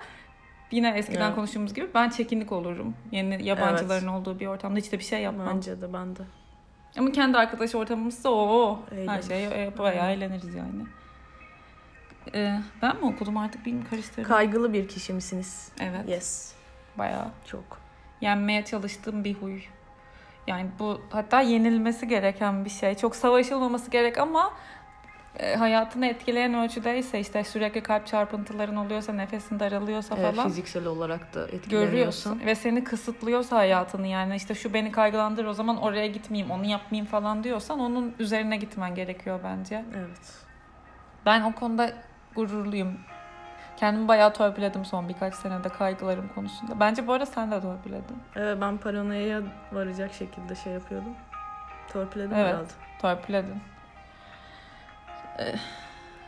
yine 0.70 0.90
eskiden 0.90 1.26
Evet. 1.26 1.34
konuştuğumuz 1.34 1.74
gibi 1.74 1.88
ben 1.94 2.08
çekinlik 2.08 2.52
olurum. 2.52 2.94
Yeni 3.12 3.44
yabancıların 3.46 4.06
olduğu 4.06 4.40
bir 4.40 4.46
ortamda 4.46 4.78
hiç 4.78 4.92
de 4.92 4.98
bir 4.98 5.04
şey 5.04 5.22
yapmam. 5.22 5.56
Bence 5.56 5.80
de 5.80 5.92
ben 5.92 6.16
de. 6.16 6.22
Ama 6.98 7.12
kendi 7.12 7.38
arkadaş 7.38 7.74
ortamımızsa 7.74 8.30
o 8.30 8.80
her 9.06 9.22
şey 9.22 9.44
e, 9.44 9.78
bayağı 9.78 10.10
eğleniriz 10.12 10.54
yani. 10.54 10.82
Ee, 12.34 12.60
ben 12.82 12.96
mi 12.96 13.04
okudum 13.04 13.36
artık 13.36 13.66
bilmiyorum 13.66 13.90
karıştırdım. 13.90 14.24
Kaygılı 14.24 14.72
bir 14.72 14.88
kişi 14.88 15.12
misiniz? 15.12 15.72
evet 15.80 16.08
Yes. 16.08 16.52
bayağı. 16.98 17.28
Çok. 17.46 17.64
yenmeye 18.20 18.64
çalıştığım 18.64 19.24
bir 19.24 19.34
huy. 19.34 19.60
Yani 20.48 20.66
bu 20.78 21.00
hatta 21.10 21.40
yenilmesi 21.40 22.08
gereken 22.08 22.64
bir 22.64 22.70
şey. 22.70 22.94
Çok 22.94 23.16
savaşılmaması 23.16 23.90
gerek 23.90 24.18
ama 24.18 24.52
e, 25.38 25.54
hayatını 25.54 26.06
etkileyen 26.06 26.54
ölçüdeyse 26.54 27.20
işte 27.20 27.44
sürekli 27.44 27.80
kalp 27.80 28.06
çarpıntıların 28.06 28.76
oluyorsa, 28.76 29.12
nefesin 29.12 29.60
daralıyorsa 29.60 30.14
Evet, 30.18 30.34
falan 30.34 30.48
fiziksel 30.48 30.86
olarak 30.86 31.34
da 31.34 31.42
etkileniyorsun. 31.44 31.90
görüyorsun 31.90 32.40
ve 32.46 32.54
seni 32.54 32.84
kısıtlıyorsa 32.84 33.56
hayatını 33.56 34.06
yani 34.06 34.36
işte 34.36 34.54
şu 34.54 34.74
beni 34.74 34.92
kaygılandırır 34.92 35.48
o 35.48 35.54
zaman 35.54 35.76
oraya 35.82 36.06
gitmeyeyim, 36.06 36.50
onu 36.50 36.64
yapmayayım 36.66 37.06
falan 37.06 37.44
diyorsan 37.44 37.80
onun 37.80 38.14
üzerine 38.18 38.56
gitmen 38.56 38.94
gerekiyor 38.94 39.40
bence. 39.44 39.84
Evet. 39.98 40.32
Ben 41.26 41.42
o 41.42 41.52
konuda 41.54 41.92
gururluyum. 42.34 42.98
Kendimi 43.78 44.08
bayağı 44.08 44.32
törpüledim 44.32 44.84
son 44.84 45.08
birkaç 45.08 45.34
senede 45.34 45.68
kaygılarım 45.68 46.28
konusunda. 46.34 46.80
Bence 46.80 47.06
bu 47.06 47.12
arada 47.12 47.26
sen 47.26 47.50
de 47.50 47.60
törpüledin. 47.60 48.16
Evet 48.36 48.58
ben 48.60 48.78
paranoyaya 48.78 49.42
varacak 49.72 50.14
şekilde 50.14 50.54
şey 50.54 50.72
yapıyordum. 50.72 51.14
Torpiledim 51.92 52.36
Evet. 52.36 52.46
herhalde. 52.48 52.68
Torpiledin. 53.00 53.60
Ee, 55.38 55.54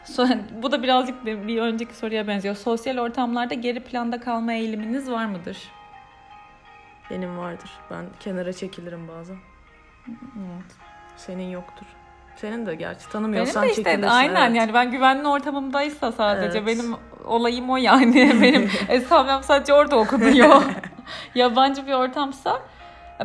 so- 0.05 0.63
bu 0.63 0.73
da 0.73 0.83
birazcık 0.83 1.27
bir, 1.27 1.47
bir 1.47 1.61
önceki 1.63 1.95
soruya 1.97 2.27
benziyor. 2.27 2.55
Sosyal 2.55 2.99
ortamlarda 2.99 3.55
geri 3.55 3.85
planda 3.85 4.21
kalma 4.21 4.53
eğiliminiz 4.53 5.11
var 5.11 5.27
mıdır? 5.27 5.59
Benim 7.11 7.39
vardır. 7.39 7.71
Ben 7.91 8.05
kenara 8.21 8.53
çekilirim 8.53 9.09
bazen. 9.09 9.37
Evet. 10.09 10.73
Senin 11.17 11.51
yoktur. 11.51 11.87
Senin 12.37 12.67
de 12.67 12.75
gerçi 12.75 13.01
Benim 13.01 13.13
tanımıyorsan 13.13 13.63
de 13.65 13.71
işte 13.71 13.83
çekilirsin. 13.85 14.09
aynen 14.15 14.47
evet. 14.47 14.57
yani 14.57 14.75
ben 14.75 14.91
güvenli 14.91 15.29
ortamımdaysa 15.29 16.13
sadece 16.13 16.59
Evet. 16.59 16.67
benim 16.67 16.95
olayım 17.25 17.71
o 17.71 17.77
yani. 17.77 18.33
benim 18.43 18.67
hesabım 18.69 19.43
sadece 19.43 19.75
orada 19.75 19.97
okunuyor. 19.99 20.63
Yabancı 21.35 21.87
bir 21.87 21.93
ortamsa 21.93 22.63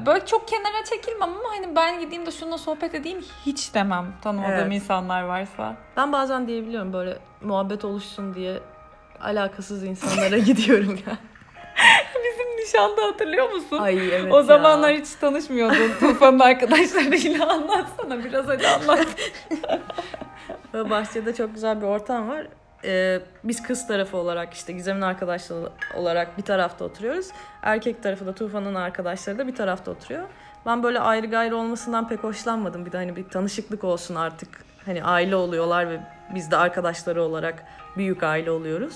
böyle 0.05 0.25
çok 0.25 0.47
kenara 0.47 0.83
çekilmem 0.89 1.29
ama 1.29 1.49
hani 1.57 1.75
ben 1.75 1.99
gideyim 1.99 2.25
de 2.25 2.31
şununla 2.31 2.57
sohbet 2.57 2.95
edeyim 2.95 3.25
hiç 3.45 3.73
demem 3.73 4.05
tanımadığım 4.21 4.53
Evet. 4.55 4.73
insanlar 4.73 5.23
varsa. 5.23 5.75
Ben 5.97 6.11
bazen 6.11 6.47
diyebiliyorum 6.47 6.93
böyle 6.93 7.17
muhabbet 7.41 7.85
oluşsun 7.85 8.33
diye 8.33 8.59
alakasız 9.21 9.83
insanlara 9.83 10.37
gidiyorum 10.49 10.99
ya. 11.07 11.17
Bizim 12.15 12.57
nişanda 12.65 13.01
hatırlıyor 13.03 13.49
musun? 13.51 13.77
Ay 13.79 14.15
evet 14.15 14.33
o 14.33 14.37
ya. 14.37 14.43
zamanlar 14.43 14.93
hiç 14.93 15.09
tanışmıyordun. 15.21 15.91
Tufan'ın 15.99 16.39
arkadaşlarıyla 16.39 17.49
anlatsana 17.53 18.23
biraz 18.23 18.47
hadi 18.47 18.67
anlat. 18.67 19.07
Bahçede 20.73 21.35
çok 21.35 21.53
güzel 21.53 21.81
bir 21.81 21.85
ortam 21.85 22.29
var. 22.29 22.47
Ee, 22.85 23.21
biz 23.43 23.63
kız 23.63 23.87
tarafı 23.87 24.17
olarak 24.17 24.53
işte 24.53 24.73
Gizem'in 24.73 25.01
arkadaşları 25.01 25.69
olarak 25.95 26.37
bir 26.37 26.43
tarafta 26.43 26.85
oturuyoruz. 26.85 27.27
Erkek 27.61 28.03
tarafı 28.03 28.25
da 28.25 28.35
Tufan'ın 28.35 28.75
arkadaşları 28.75 29.37
da 29.37 29.47
bir 29.47 29.55
tarafta 29.55 29.91
oturuyor. 29.91 30.23
Ben 30.65 30.83
böyle 30.83 30.99
ayrı 30.99 31.27
gayrı 31.27 31.57
olmasından 31.57 32.07
pek 32.07 32.23
hoşlanmadım. 32.23 32.85
Bir 32.85 32.91
de 32.91 32.97
hani 32.97 33.15
bir 33.15 33.29
tanışıklık 33.29 33.83
olsun 33.83 34.15
artık. 34.15 34.65
Hani 34.85 35.03
aile 35.03 35.35
oluyorlar 35.35 35.89
ve 35.89 35.99
biz 36.35 36.51
de 36.51 36.57
arkadaşları 36.57 37.23
olarak 37.23 37.63
büyük 37.97 38.23
aile 38.23 38.51
oluyoruz. 38.51 38.93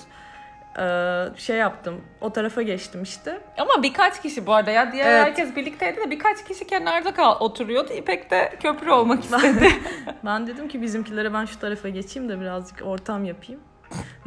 Ee, 0.78 1.24
şey 1.36 1.56
yaptım. 1.56 2.00
O 2.20 2.32
tarafa 2.32 2.62
geçtim 2.62 3.02
işte. 3.02 3.40
Ama 3.58 3.82
birkaç 3.82 4.22
kişi 4.22 4.46
bu 4.46 4.54
arada 4.54 4.70
ya. 4.70 4.92
Diğer 4.92 5.06
Evet. 5.06 5.24
herkes 5.26 5.56
birlikteydi 5.56 5.96
de 6.00 6.10
birkaç 6.10 6.44
kişi 6.44 6.66
kenarda 6.66 7.14
kal 7.14 7.40
oturuyordu. 7.40 7.92
İpek 7.92 8.30
de 8.30 8.52
köprü 8.62 8.90
olmak 8.90 9.24
istedi. 9.24 9.68
Ben 10.24 10.46
dedim 10.46 10.68
ki 10.68 10.82
bizimkilere 10.82 11.32
ben 11.32 11.44
şu 11.44 11.60
tarafa 11.60 11.88
geçeyim 11.88 12.28
de 12.28 12.40
birazcık 12.40 12.82
ortam 12.86 13.24
yapayım. 13.24 13.60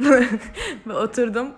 Ve 0.86 0.92
oturdum. 0.92 1.48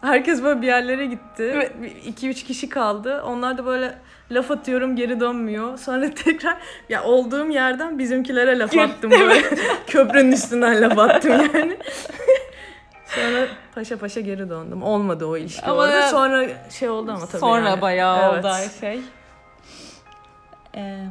Herkes 0.00 0.42
böyle 0.42 0.62
bir 0.62 0.66
yerlere 0.66 1.06
gitti. 1.06 1.72
2-3 2.06 2.34
kişi 2.44 2.68
kaldı. 2.68 3.22
Onlar 3.22 3.58
da 3.58 3.66
böyle 3.66 3.98
laf 4.30 4.50
atıyorum 4.50 4.96
geri 4.96 5.20
dönmüyor. 5.20 5.78
Sonra 5.78 6.10
tekrar 6.14 6.56
ya 6.88 7.04
olduğum 7.04 7.50
yerden 7.50 7.98
bizimkilere 7.98 8.58
laf 8.58 8.78
attım 8.78 9.10
böyle. 9.10 9.42
Köprünün 9.86 10.32
üstünden 10.32 10.80
laf 10.82 10.98
attım 10.98 11.30
yani. 11.32 11.78
Sonra 13.06 13.46
paşa 13.74 13.98
paşa 13.98 14.20
geri 14.20 14.50
döndüm. 14.50 14.82
Olmadı 14.82 15.26
o 15.26 15.36
ilişki 15.36 15.66
Ama- 15.66 15.80
orada. 15.82 16.08
Sonra 16.08 16.70
şey 16.70 16.88
oldu 16.88 17.10
ama 17.12 17.26
tabii 17.26 17.40
Sonra 17.40 17.68
yani. 17.68 17.80
bayağı 17.80 18.32
Evet. 18.32 18.44
oldu 18.44 18.54
her 18.54 18.68
şey. 18.80 19.00
Ee, 20.74 21.04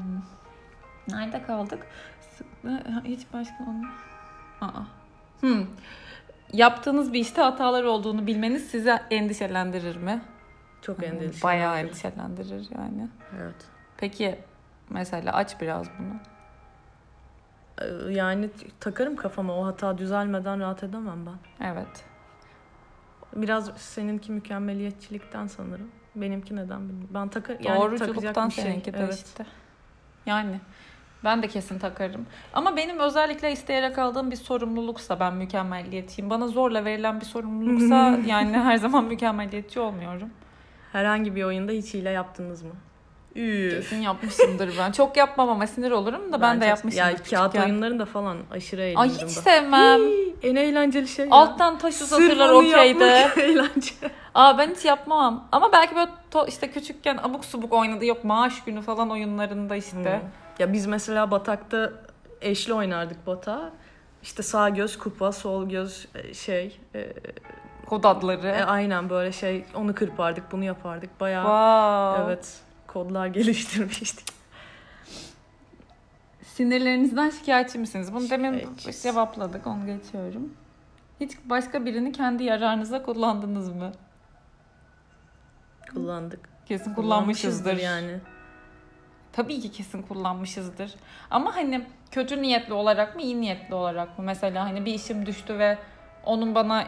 nerede 1.08 1.44
kaldık? 1.48 1.80
Hiç 3.06 3.22
başka 3.34 3.56
onu... 3.68 3.86
Aa. 4.62 4.82
Hmm. 5.42 5.66
Yaptığınız 6.54 7.14
bir 7.14 7.20
işte 7.20 7.42
hatalar 7.42 7.84
olduğunu 7.84 8.28
bilmeniz 8.28 8.68
sizi 8.68 8.90
endişelendirir 9.12 9.96
mi? 9.96 10.22
Çok 10.82 11.04
endişeli. 11.04 11.44
Bayağı 11.44 11.78
endişelendirir 11.80 12.68
yani. 12.76 13.08
Evet. 13.42 13.56
Peki 13.98 14.40
mesela 14.90 15.34
aç 15.34 15.62
biraz 15.62 15.88
bunu. 16.00 16.14
Ee, 17.82 18.14
Yani 18.14 18.50
takarım 18.80 19.16
kafama 19.16 19.54
o 19.58 19.66
hata 19.66 19.98
düzelmeden 19.98 20.60
rahat 20.60 20.84
edemem 20.84 21.26
ben. 21.26 21.68
Evet. 21.68 22.06
Biraz 23.36 23.72
seninki 23.78 24.32
mükemmeliyetçilikten 24.32 25.48
sanırım. 25.48 25.92
Benimki 26.16 26.56
neden 26.56 26.80
bilmiyorum. 26.82 27.10
Ben 27.14 27.28
takar 27.28 27.58
yani 27.60 27.80
Doğruculuktan 27.80 28.16
takacak 28.16 28.48
bir 28.48 28.52
şey. 28.54 28.64
seninki 28.64 28.94
de 28.94 28.98
Evet. 29.00 29.24
işte. 29.28 29.46
Yani 30.26 30.60
ben 31.24 31.44
de 31.44 31.48
kesin 31.48 31.80
takarım. 31.80 32.26
Ama 32.54 32.76
benim 32.78 33.00
özellikle 33.00 33.52
isteyerek 33.52 34.00
aldığım 34.00 34.32
bir 34.32 34.36
sorumluluksa 34.36 35.20
ben 35.20 35.34
mükemmelliyetçiyim. 35.34 36.30
Bana 36.30 36.48
zorla 36.48 36.86
verilen 36.86 37.20
bir 37.22 37.26
sorumluluksa 37.26 38.18
yani 38.28 38.58
her 38.58 38.78
zaman 38.78 39.04
mükemmelliyetçi 39.04 39.80
olmuyorum. 39.80 40.30
Herhangi 40.92 41.36
bir 41.36 41.44
oyunda 41.44 41.72
hiç 41.72 41.94
hile 41.94 42.10
yaptınız 42.10 42.64
mı? 42.64 42.72
Üf. 43.36 43.74
Kesin 43.74 44.02
yapmışımdır 44.02 44.74
ben. 44.80 44.92
Çok 45.02 45.18
yapmam 45.18 45.50
ama 45.50 45.68
sinir 45.68 45.92
olurum 45.92 46.34
da 46.34 46.42
ben, 46.42 46.56
de 46.58 46.60
çok- 46.62 46.70
yapmışımdır 46.70 46.98
Ya 46.98 47.16
kağıt 47.16 47.24
küçükken. 47.54 47.70
oyunlarında 47.70 48.06
falan 48.06 48.38
aşırı 48.52 48.82
eğlendim 48.82 49.00
Ay 49.02 49.10
ben. 49.22 49.28
hiç 49.28 49.32
sevmem. 49.32 50.00
Hii, 50.00 50.36
En 50.44 50.56
eğlenceli 50.56 51.08
şey 51.08 51.26
ya. 51.26 51.32
Alttan 51.36 51.78
taş 51.78 52.02
uzatırlar 52.02 52.50
okeyde. 52.50 53.30
eğlence. 53.38 53.92
Aa 54.36 54.58
ben 54.58 54.70
hiç 54.76 54.86
yapmam. 54.86 55.48
Ama 55.52 55.72
belki 55.72 55.96
böyle 55.96 56.12
to- 56.34 56.48
işte 56.50 56.72
küçükken 56.72 57.18
abuk 57.24 57.46
subuk 57.46 57.74
oynadı. 57.74 58.06
Yok 58.06 58.24
maaş 58.24 58.64
günü 58.64 58.82
falan 58.82 59.10
oyunlarında 59.12 59.76
işte. 59.76 59.96
Hmm. 60.22 60.30
Ya 60.62 60.74
biz 60.74 60.86
mesela 60.88 61.32
batakta 61.32 61.92
eşli 62.42 62.74
oynardık 62.74 63.28
batağı. 63.28 63.72
İşte 64.24 64.44
sağ 64.44 64.70
göz 64.70 64.98
kupa, 64.98 65.32
sol 65.32 65.70
göz 65.70 66.08
e, 66.16 66.34
şey. 66.34 66.80
E, 66.96 67.14
Kod 67.86 68.04
adları. 68.04 68.48
e, 68.48 68.64
aynen 68.64 69.10
böyle 69.10 69.32
şey. 69.32 69.66
Onu 69.76 69.96
kırpardık, 69.96 70.52
bunu 70.52 70.64
yapardık. 70.64 71.20
Bayağı 71.20 71.44
Wow. 71.44 72.24
evet 72.34 72.60
kodlar 72.88 73.28
geliştirmiştik. 73.28 74.28
Sinirlerinizden 76.44 77.30
şikayetçi 77.30 77.80
misiniz? 77.80 78.14
Bunu 78.14 78.30
demin 78.30 78.70
cevapladık. 79.02 79.68
Onu 79.68 79.86
geçiyorum. 79.86 80.54
Hiç 81.20 81.32
başka 81.46 81.86
birini 81.86 82.12
kendi 82.12 82.44
yararınıza 82.44 83.04
kullandınız 83.04 83.70
mı? 83.70 83.92
Kullandık. 85.94 86.50
Kesin 86.66 86.94
kullanmışızdır. 86.94 87.78
yani. 87.78 88.20
Tabii 89.34 89.60
ki 89.60 89.72
kesin 89.72 90.02
kullanmışızdır. 90.02 90.94
Ama 91.32 91.56
hani 91.56 91.86
kötü 92.12 92.42
niyetli 92.42 92.74
olarak 92.74 93.16
mı, 93.16 93.22
iyi 93.22 93.42
niyetli 93.42 93.76
olarak 93.76 94.20
mı? 94.20 94.26
Mesela 94.26 94.66
hani 94.66 94.86
bir 94.86 94.94
işim 94.94 95.26
düştü 95.26 95.60
ve 95.60 95.78
onun 96.26 96.56
bana 96.56 96.84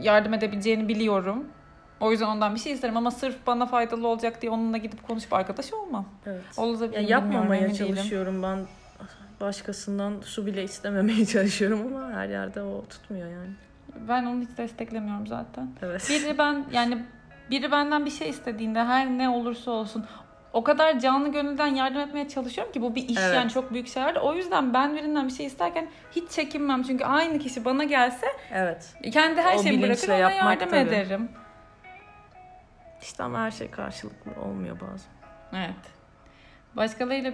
yardım 0.00 0.34
edebileceğini 0.34 0.88
biliyorum. 0.88 1.48
O 2.00 2.10
yüzden 2.12 2.26
ondan 2.26 2.54
bir 2.54 2.60
şey 2.60 2.72
isterim 2.72 2.96
ama 2.96 3.10
sırf 3.10 3.46
bana 3.46 3.66
faydalı 3.66 4.08
olacak 4.08 4.42
diye 4.42 4.52
onunla 4.52 4.76
gidip 4.76 5.06
konuşup 5.06 5.32
arkadaş 5.32 5.72
olmam. 5.72 6.08
Evet. 6.26 6.42
Olabilir 6.56 6.92
Ya 6.94 7.00
yapmamaya 7.00 7.62
değilim. 7.62 7.74
çalışıyorum 7.76 8.42
ben. 8.42 8.58
Başkasından 9.40 10.14
su 10.24 10.46
bile 10.46 10.64
istememeye 10.64 11.26
çalışıyorum 11.34 11.86
ama 11.96 12.12
her 12.12 12.28
yerde 12.28 12.62
o 12.62 12.84
tutmuyor 12.86 13.30
yani. 13.30 13.50
Ben 14.08 14.24
onu 14.24 14.40
hiç 14.42 14.58
desteklemiyorum 14.58 15.26
zaten. 15.26 15.70
Evet. 15.82 16.06
Biri 16.10 16.38
ben 16.38 16.64
yani 16.72 17.02
biri 17.50 17.70
benden 17.70 18.04
bir 18.06 18.10
şey 18.10 18.28
istediğinde 18.30 18.84
her 18.84 19.06
ne 19.06 19.28
olursa 19.28 19.70
olsun 19.70 20.04
o 20.52 20.64
kadar 20.64 20.98
canlı 21.00 21.32
gönülden 21.32 21.66
yardım 21.66 22.00
etmeye 22.00 22.28
çalışıyorum 22.28 22.72
ki 22.72 22.82
bu 22.82 22.94
bir 22.94 23.08
iş 23.08 23.18
Evet. 23.20 23.34
yani 23.34 23.50
çok 23.50 23.72
büyük 23.72 23.88
şeyler. 23.88 24.16
O 24.16 24.34
yüzden 24.34 24.74
ben 24.74 24.96
birinden 24.96 25.26
bir 25.28 25.32
şey 25.32 25.46
isterken 25.46 25.88
hiç 26.12 26.30
çekinmem. 26.30 26.82
Çünkü 26.82 27.04
aynı 27.04 27.38
kişi 27.38 27.64
bana 27.64 27.84
gelse 27.84 28.26
Evet. 28.52 28.94
kendi 29.12 29.40
her 29.40 29.56
O 29.58 29.62
şeyi 29.62 29.82
bırakır 29.82 30.08
ona 30.08 30.18
yardım 30.30 30.68
tabii. 30.68 30.76
ederim. 30.80 31.28
İşte 33.02 33.22
ama 33.22 33.38
her 33.40 33.50
şey 33.50 33.70
karşılıklı 33.70 34.42
olmuyor 34.42 34.76
bazen. 34.80 35.10
Evet. 35.52 35.90
Başkalarıyla 36.76 37.32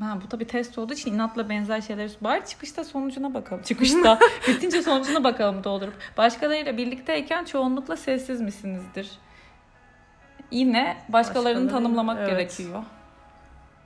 Ha, 0.00 0.18
bu 0.24 0.28
tabii 0.28 0.46
test 0.46 0.78
olduğu 0.78 0.92
için 0.92 1.14
inatla 1.14 1.48
benzer 1.48 1.80
şeyler. 1.80 2.10
Bari 2.20 2.44
çıkışta 2.46 2.84
sonucuna 2.84 3.34
bakalım. 3.34 3.62
Çıkışta. 3.66 4.18
Bitince 4.48 4.82
sonucuna 4.82 5.24
bakalım 5.24 5.64
doldurup. 5.64 5.94
Başkalarıyla 6.16 6.76
birlikteyken 6.76 7.44
çoğunlukla 7.44 7.96
sessiz 7.96 8.40
misinizdir? 8.40 9.10
Yine 10.50 10.96
başkalarını 11.08 11.64
Başkaları, 11.64 11.68
tanımlamak 11.68 12.18
evet. 12.18 12.30
gerekiyor. 12.30 12.84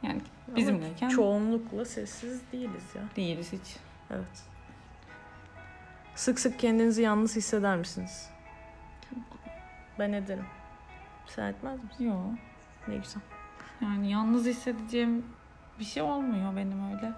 Yani 0.03 0.21
bizimleyken 0.57 1.09
çoğunlukla 1.09 1.85
sessiz 1.85 2.43
değiliz 2.53 2.85
ya. 2.95 3.03
değiliz 3.17 3.53
hiç. 3.53 3.77
Evet. 4.11 4.45
Sık 6.15 6.41
sık 6.41 6.59
kendinizi 6.59 7.03
yalnız 7.03 7.37
hisseder 7.37 7.77
misiniz? 7.77 8.31
Ben 9.99 10.13
ederim. 10.13 10.47
Sen 11.27 11.47
etmez 11.47 11.85
misin? 11.85 12.05
Yok. 12.05 12.35
Ne 12.89 12.97
güzel. 12.97 13.23
Yani 13.83 14.11
yalnız 14.11 14.47
hissedeceğim 14.47 15.27
bir 15.79 15.85
şey 15.85 16.03
olmuyor 16.03 16.57
benim 16.57 16.95
öyle. 16.95 17.13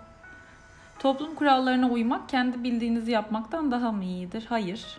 Toplum 0.98 1.34
kurallarına 1.34 1.88
uymak 1.88 2.28
kendi 2.28 2.64
bildiğinizi 2.64 3.10
yapmaktan 3.10 3.70
daha 3.70 3.92
mı 3.92 4.04
iyidir? 4.04 4.46
Hayır. 4.48 4.98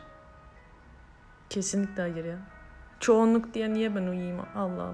Kesinlikle 1.49 2.01
hayır 2.01 2.25
ya. 2.25 2.37
Çoğunluk 3.01 3.53
diye 3.53 3.73
niye 3.73 3.95
ben 3.95 4.01
uyuyayım? 4.01 4.39
Allah 4.55 4.83
Allah. 4.83 4.93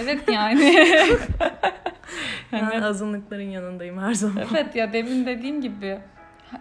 Evet 0.00 0.28
yani. 0.28 0.86
Ben 2.52 2.60
Hani- 2.60 2.84
azınlıkların 2.84 3.50
yanındayım 3.50 3.98
her 3.98 4.14
zaman. 4.14 4.44
evet 4.50 4.76
ya 4.76 4.92
demin 4.92 5.26
dediğim 5.26 5.60
gibi 5.60 5.98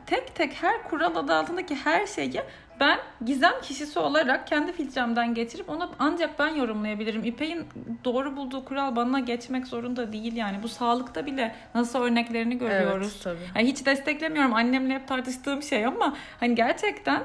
tek 0.05 0.35
tek 0.35 0.53
her 0.63 0.83
kural 0.83 1.15
adı 1.15 1.35
altındaki 1.35 1.75
her 1.75 2.07
şeyi 2.07 2.41
ben 2.79 2.99
gizem 3.25 3.53
kişisi 3.61 3.99
olarak 3.99 4.47
kendi 4.47 4.71
filtremden 4.71 5.33
geçirip 5.33 5.69
onu 5.69 5.91
ancak 5.99 6.39
ben 6.39 6.47
yorumlayabilirim. 6.47 7.23
İpek'in 7.25 7.67
doğru 8.05 8.35
bulduğu 8.37 8.65
kural 8.65 8.95
bana 8.95 9.19
geçmek 9.19 9.67
zorunda 9.67 10.13
değil 10.13 10.35
yani. 10.35 10.63
Bu 10.63 10.67
sağlıkta 10.67 11.25
bile 11.25 11.55
nasıl 11.75 11.99
örneklerini 12.01 12.57
görüyoruz. 12.57 13.11
Evet 13.11 13.23
tabii. 13.23 13.59
Yani 13.59 13.67
hiç 13.67 13.85
desteklemiyorum 13.85 14.53
annemle 14.53 14.93
hep 14.93 15.07
tartıştığım 15.07 15.63
şey 15.63 15.85
ama 15.85 16.15
hani 16.39 16.55
gerçekten 16.55 17.23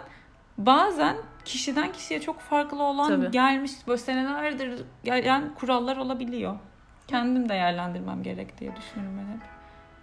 bazen 0.58 1.16
kişiden 1.44 1.92
kişiye 1.92 2.20
çok 2.20 2.40
farklı 2.40 2.82
olan 2.82 3.08
Tabii. 3.08 3.30
gelmiş 3.30 3.72
böyle 3.88 3.98
senelerdir 3.98 4.82
gelen 5.04 5.54
kurallar 5.54 5.96
olabiliyor. 5.96 6.54
Kendim 7.08 7.48
değerlendirmem 7.48 8.22
gerek 8.22 8.58
diye 8.60 8.76
düşünüyorum 8.76 9.18
ben 9.18 9.32
hep. 9.34 9.40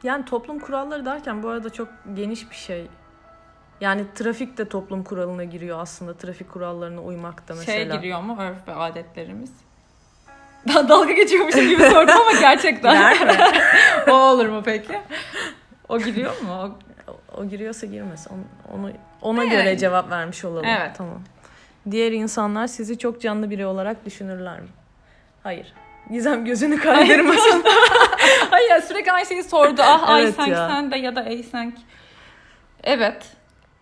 Yani 0.03 0.25
toplum 0.25 0.59
kuralları 0.59 1.05
derken 1.05 1.43
bu 1.43 1.49
arada 1.49 1.69
çok 1.69 1.87
geniş 2.13 2.49
bir 2.51 2.55
şey. 2.55 2.87
Yani 3.81 4.05
trafik 4.15 4.57
de 4.57 4.69
toplum 4.69 5.03
kuralına 5.03 5.43
giriyor 5.43 5.79
aslında. 5.79 6.17
Trafik 6.17 6.51
kurallarına 6.51 7.01
uymak 7.01 7.47
da 7.47 7.53
mesela. 7.55 7.77
Şey 7.93 7.97
giriyor 8.01 8.21
mu 8.21 8.37
örf 8.39 8.67
ve 8.67 8.73
adetlerimiz? 8.73 9.51
Daha 10.67 10.89
dalga 10.89 11.13
geçiyormuşum 11.13 11.69
gibi 11.69 11.83
sordum 11.83 12.15
ama 12.21 12.39
gerçekten. 12.39 13.17
O 14.09 14.11
olur 14.13 14.45
mu 14.49 14.61
peki? 14.65 14.99
O 15.89 15.99
giriyor 15.99 16.41
mu? 16.41 16.53
O- 16.53 16.91
O, 17.11 17.41
o 17.41 17.45
giriyorsa 17.45 17.87
girmez. 17.87 18.27
Onu, 18.29 18.41
onu 18.77 18.91
ona 19.21 19.43
Yani. 19.43 19.51
göre 19.51 19.77
cevap 19.77 20.11
vermiş 20.11 20.45
olalım. 20.45 20.65
Evet. 20.65 20.91
Tamam. 20.97 21.21
Diğer 21.91 22.11
insanlar 22.11 22.67
sizi 22.67 22.97
çok 22.97 23.21
canlı 23.21 23.49
biri 23.49 23.65
olarak 23.65 24.05
düşünürler 24.05 24.59
mi? 24.61 24.67
Hayır. 25.43 25.73
Gizem 26.11 26.45
gözünü 26.45 26.79
kaydırmasın. 26.79 27.63
Ay 28.51 28.67
ya 28.69 28.81
sürekli 28.81 29.11
aynı 29.11 29.25
şeyi 29.25 29.43
sordu. 29.43 29.81
Ah 29.85 30.09
ay 30.09 30.23
Evet 30.23 30.39
ya. 30.47 30.67
sen 30.69 30.91
de 30.91 30.97
ya 30.97 31.15
da 31.15 31.23
ey 31.23 31.43
sanki. 31.43 31.81
Evet. 32.83 33.29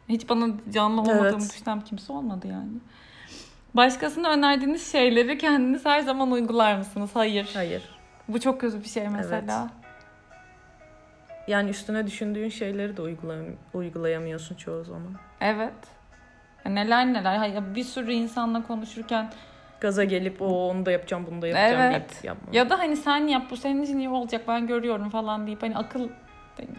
Hiç 0.10 0.30
bana 0.30 0.48
canlı 0.74 1.02
olmadığımı 1.02 1.28
Evet. 1.30 1.54
düşünen 1.54 1.82
kimse 1.82 2.14
olmadı 2.14 2.48
yani. 2.48 2.70
Başkasına 3.74 4.30
önerdiğiniz 4.30 4.92
şeyleri 4.92 5.38
kendiniz 5.38 5.86
her 5.86 6.00
zaman 6.00 6.32
uygular 6.32 6.78
mısınız? 6.78 7.10
Hayır. 7.14 7.50
Hayır. 7.54 7.84
Bu 8.28 8.40
çok 8.40 8.62
kötü 8.62 8.84
bir 8.84 8.88
şey 8.90 9.10
mesela. 9.10 9.70
Yani 11.48 11.70
üstüne 11.70 12.08
düşündüğün 12.08 12.50
şeyleri 12.50 12.98
de 12.98 13.02
uygulayam- 13.02 13.56
uygulayamıyorsun 13.74 14.56
çoğu 14.56 14.84
zaman. 14.84 15.12
Evet. 15.42 15.74
Neler 16.66 17.06
neler. 17.14 17.36
Hayır, 17.36 17.76
bir 17.76 17.84
sürü 17.84 18.12
insanla 18.12 18.64
konuşurken 18.68 19.32
Gaza 19.82 20.04
gelip 20.04 20.42
o 20.42 20.70
onu 20.70 20.86
da 20.86 20.92
yapacağım 20.92 21.26
bunu 21.32 21.42
da 21.42 21.48
yapacağım 21.48 21.82
Evet. 21.82 22.24
deyip 22.24 22.38
ya 22.52 22.70
da 22.70 22.80
hani 22.80 22.98
sen 22.98 23.28
yap 23.28 23.44
bu 23.52 23.58
senin 23.58 23.84
için 23.84 24.00
iyi 24.00 24.10
olacak 24.10 24.42
ben 24.48 24.68
görüyorum 24.68 25.10
falan 25.10 25.48
deyip 25.48 25.64
hani 25.64 25.78
akıl 25.78 26.10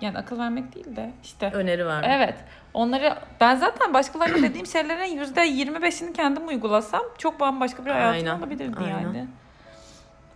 yani 0.00 0.18
akıl 0.18 0.38
vermek 0.38 0.74
değil 0.74 0.96
de 0.96 1.10
işte 1.22 1.50
Öneri 1.54 1.86
verme. 1.86 2.06
Evet. 2.10 2.34
Onları 2.74 3.14
ben 3.40 3.56
zaten 3.56 3.94
başkalarına 3.94 4.42
dediğim 4.42 4.66
şeylerin 4.66 5.16
yüzde 5.16 5.40
25'ini 5.48 6.12
kendim 6.12 6.48
uygulasam 6.48 7.02
çok 7.18 7.40
bambaşka 7.40 7.84
bir 7.84 7.90
hayatım 7.90 8.28
Aynen, 8.28 8.38
olabilirdi 8.38 8.76
aynen. 8.78 9.00
yani. 9.00 9.26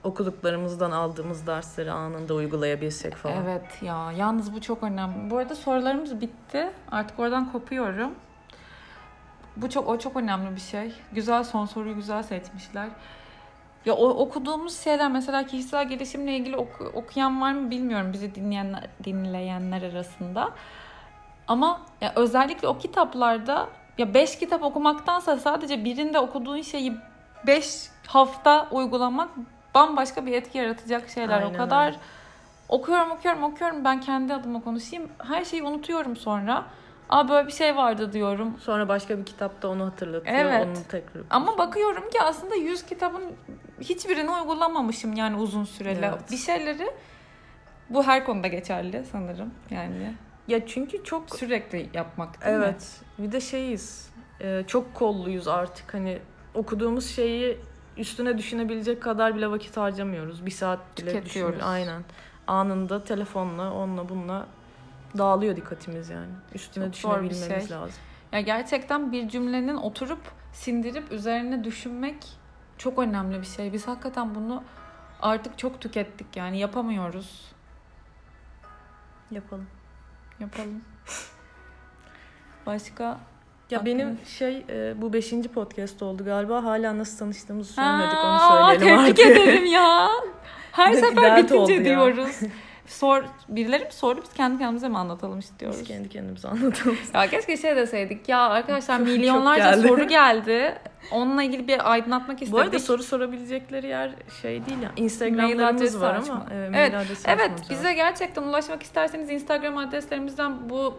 Okuduklarımızdan 0.05 0.91
aldığımız 0.91 1.47
dersleri 1.47 1.91
anında 1.93 2.35
uygulayabilsek 2.35 3.15
falan. 3.15 3.37
Evet 3.45 3.83
ya 3.83 4.13
yalnız 4.13 4.55
bu 4.55 4.61
çok 4.61 4.83
önemli. 4.83 5.31
Bu 5.31 5.39
arada 5.39 5.55
sorularımız 5.55 6.21
bitti. 6.21 6.71
Artık 6.91 7.19
oradan 7.19 7.53
kopuyorum. 7.53 8.15
Bu 9.57 9.71
çok 9.71 9.89
o 9.89 9.99
çok 9.99 10.17
önemli 10.17 10.57
bir 10.57 10.61
şey. 10.61 10.93
Güzel 11.13 11.45
son 11.45 11.67
soruyu 11.67 11.95
güzel 11.95 12.23
seçmişler. 12.23 12.89
Ya 13.85 13.95
o, 13.95 14.09
okuduğumuz 14.09 14.81
şeyler 14.81 15.11
mesela 15.11 15.47
kişisel 15.47 15.89
gelişimle 15.89 16.37
ilgili 16.37 16.57
oku- 16.57 16.91
okuyan 16.95 17.41
var 17.41 17.53
mı 17.53 17.71
bilmiyorum 17.71 18.13
bizi 18.13 18.35
dinleyenler 18.35 18.85
dinleyenler 19.05 19.83
arasında. 19.83 20.51
Ama 21.49 21.81
ya 22.01 22.13
özellikle 22.17 22.69
o 22.69 22.79
kitaplarda 22.79 23.69
ya 23.99 24.15
5 24.15 24.39
kitap 24.39 24.63
okumaktansa 24.63 25.37
sadece 25.37 25.85
birinde 25.85 26.19
okuduğun 26.19 26.63
şeyi 26.63 26.97
5 27.47 27.89
hafta 28.07 28.69
uygulamak 28.71 29.29
bambaşka 29.75 30.27
bir 30.27 30.33
etki 30.33 30.59
yaratacak 30.59 31.09
şeyler. 31.09 31.43
Aynen 31.43 31.55
o 31.55 31.57
kadar 31.57 31.87
öyle. 31.87 31.99
okuyorum 32.69 33.11
okuyorum 33.11 33.43
okuyorum 33.43 33.85
ben 33.85 34.01
kendi 34.01 34.35
adıma 34.35 34.61
konuşayım. 34.61 35.09
Her 35.19 35.45
şeyi 35.45 35.63
unutuyorum 35.63 36.17
sonra. 36.17 36.65
Aa 37.11 37.29
böyle 37.29 37.47
bir 37.47 37.53
şey 37.53 37.77
vardı 37.77 38.13
diyorum. 38.13 38.59
Sonra 38.61 38.89
başka 38.89 39.19
bir 39.19 39.25
kitapta 39.25 39.69
onu 39.69 39.87
hatırlatıyor. 39.87 40.37
Evet. 40.37 40.67
Onu 40.67 40.75
tekrar. 40.89 41.23
Ama 41.31 41.59
bakıyorum 41.59 42.11
ki 42.11 42.23
aslında 42.23 42.55
100 42.55 42.87
kitabın 42.87 43.23
hiçbirini 43.81 44.31
uygulamamışım 44.31 45.13
yani 45.13 45.37
uzun 45.37 45.65
süreli. 45.65 46.05
Evet. 46.05 46.31
Bir 46.31 46.37
şeyleri 46.37 46.91
bu 47.91 48.03
her 48.07 48.25
konuda 48.25 48.47
geçerli 48.49 49.05
sanırım. 49.13 49.55
Yani 49.71 50.15
Ya 50.49 50.67
çünkü 50.67 51.05
çok 51.05 51.37
sürekli 51.37 51.91
yapmak 51.95 52.45
değil 52.45 52.57
mi? 52.57 52.65
evet. 52.65 53.01
Bir 53.19 53.33
de 53.33 53.41
şeyiz. 53.41 54.11
e, 54.41 54.65
çok 54.67 54.95
kolluyuz 54.95 55.49
artık. 55.49 55.95
Hani 55.95 56.19
okuduğumuz 56.55 57.07
şeyi 57.11 57.59
üstüne 57.97 58.39
düşünebilecek 58.39 59.03
kadar 59.03 59.37
bile 59.37 59.51
vakit 59.51 59.77
harcamıyoruz. 59.77 60.47
Bir 60.47 60.51
saat 60.51 60.79
bile 60.99 61.13
Tüketiyoruz. 61.13 61.61
Aynen. 61.63 62.03
Anında 62.47 63.05
telefonla, 63.05 63.73
onunla 63.75 64.09
bununla 64.09 64.47
dağılıyor 65.19 65.57
dikkatimiz 65.57 66.11
yani. 66.11 66.33
Üstüne 66.55 66.85
Çok 66.85 66.93
düşünebilmemiz 66.95 67.69
şey. 67.69 67.77
lazım. 67.77 67.97
Ya 68.33 68.41
gerçekten 68.41 69.13
bir 69.13 69.29
cümlenin 69.29 69.77
oturup 69.77 70.21
sindirip 70.53 71.13
üzerine 71.13 71.65
düşünmek 71.65 72.17
çok 72.79 72.99
önemli 72.99 73.41
bir 73.41 73.47
şey. 73.47 73.73
Biz 73.73 73.89
hakikaten 73.89 74.35
bunu 74.35 74.63
artık 75.23 75.59
çok 75.59 75.81
tükettik 75.81 76.37
yani 76.37 76.59
yapamıyoruz. 76.59 77.53
Yapalım. 79.31 79.67
Yapalım. 80.41 80.83
Başka 82.67 83.05
Ya 83.71 83.79
Aklına- 83.81 83.85
benim 83.87 84.19
şey 84.27 84.65
e, 84.69 84.95
bu 85.03 85.13
beşinci 85.13 85.49
podcast 85.49 86.03
oldu 86.03 86.25
galiba. 86.25 86.65
Hala 86.65 86.99
nasıl 86.99 87.19
tanıştığımızı 87.19 87.81
Ha, 87.81 87.99
söylemedik 87.99 88.25
onu 88.25 88.39
söyleyelim 88.41 89.07
tebrik 89.07 89.27
artık. 89.27 89.43
ederim 89.43 89.67
ya. 89.67 90.09
Her 90.73 90.93
sefer 91.03 91.37
bitince 91.43 91.85
diyoruz. 91.85 92.41
Sor, 92.87 93.25
birileri 93.49 93.85
mi 93.85 93.93
sordu 93.93 94.21
biz 94.25 94.33
kendi 94.33 94.59
kendimize 94.59 94.89
mi 94.89 94.99
anlatalım 94.99 95.39
istiyoruz? 95.39 95.79
Biz 95.81 95.89
kendi 95.89 96.09
kendimize 96.09 96.49
anlatalım. 96.49 96.97
Ya 97.15 97.27
keşke 97.31 97.57
şey 97.57 97.77
deseydik. 97.77 98.29
Ya 98.29 98.39
arkadaşlar 98.49 98.99
Çok- 98.99 99.07
çok 99.07 99.17
milyonlarca 99.17 99.71
geldi. 99.71 99.89
soru 99.89 100.09
geldi. 100.09 100.75
Onunla 101.13 101.43
ilgili 101.43 101.69
bir 101.69 101.93
aydınlatmak 101.93 102.37
istedik. 102.43 102.53
Bu 102.53 102.59
arada 102.59 102.79
soru 102.79 103.03
sorabilecekleri 103.03 103.87
yer 103.87 104.11
şey 104.43 104.67
değil 104.67 104.83
ya. 104.83 104.91
Instagram'larımız 104.97 106.01
var 106.01 106.15
açma. 106.15 106.35
ama. 106.35 106.47
Evet, 106.55 106.93
Evet, 106.95 107.07
Evet 107.27 107.51
bize 107.71 107.93
gerçekten 107.95 108.43
ulaşmak 108.43 108.83
isterseniz 108.83 109.31
Instagram 109.31 109.77
adreslerimizden 109.77 110.71
bu 110.71 110.99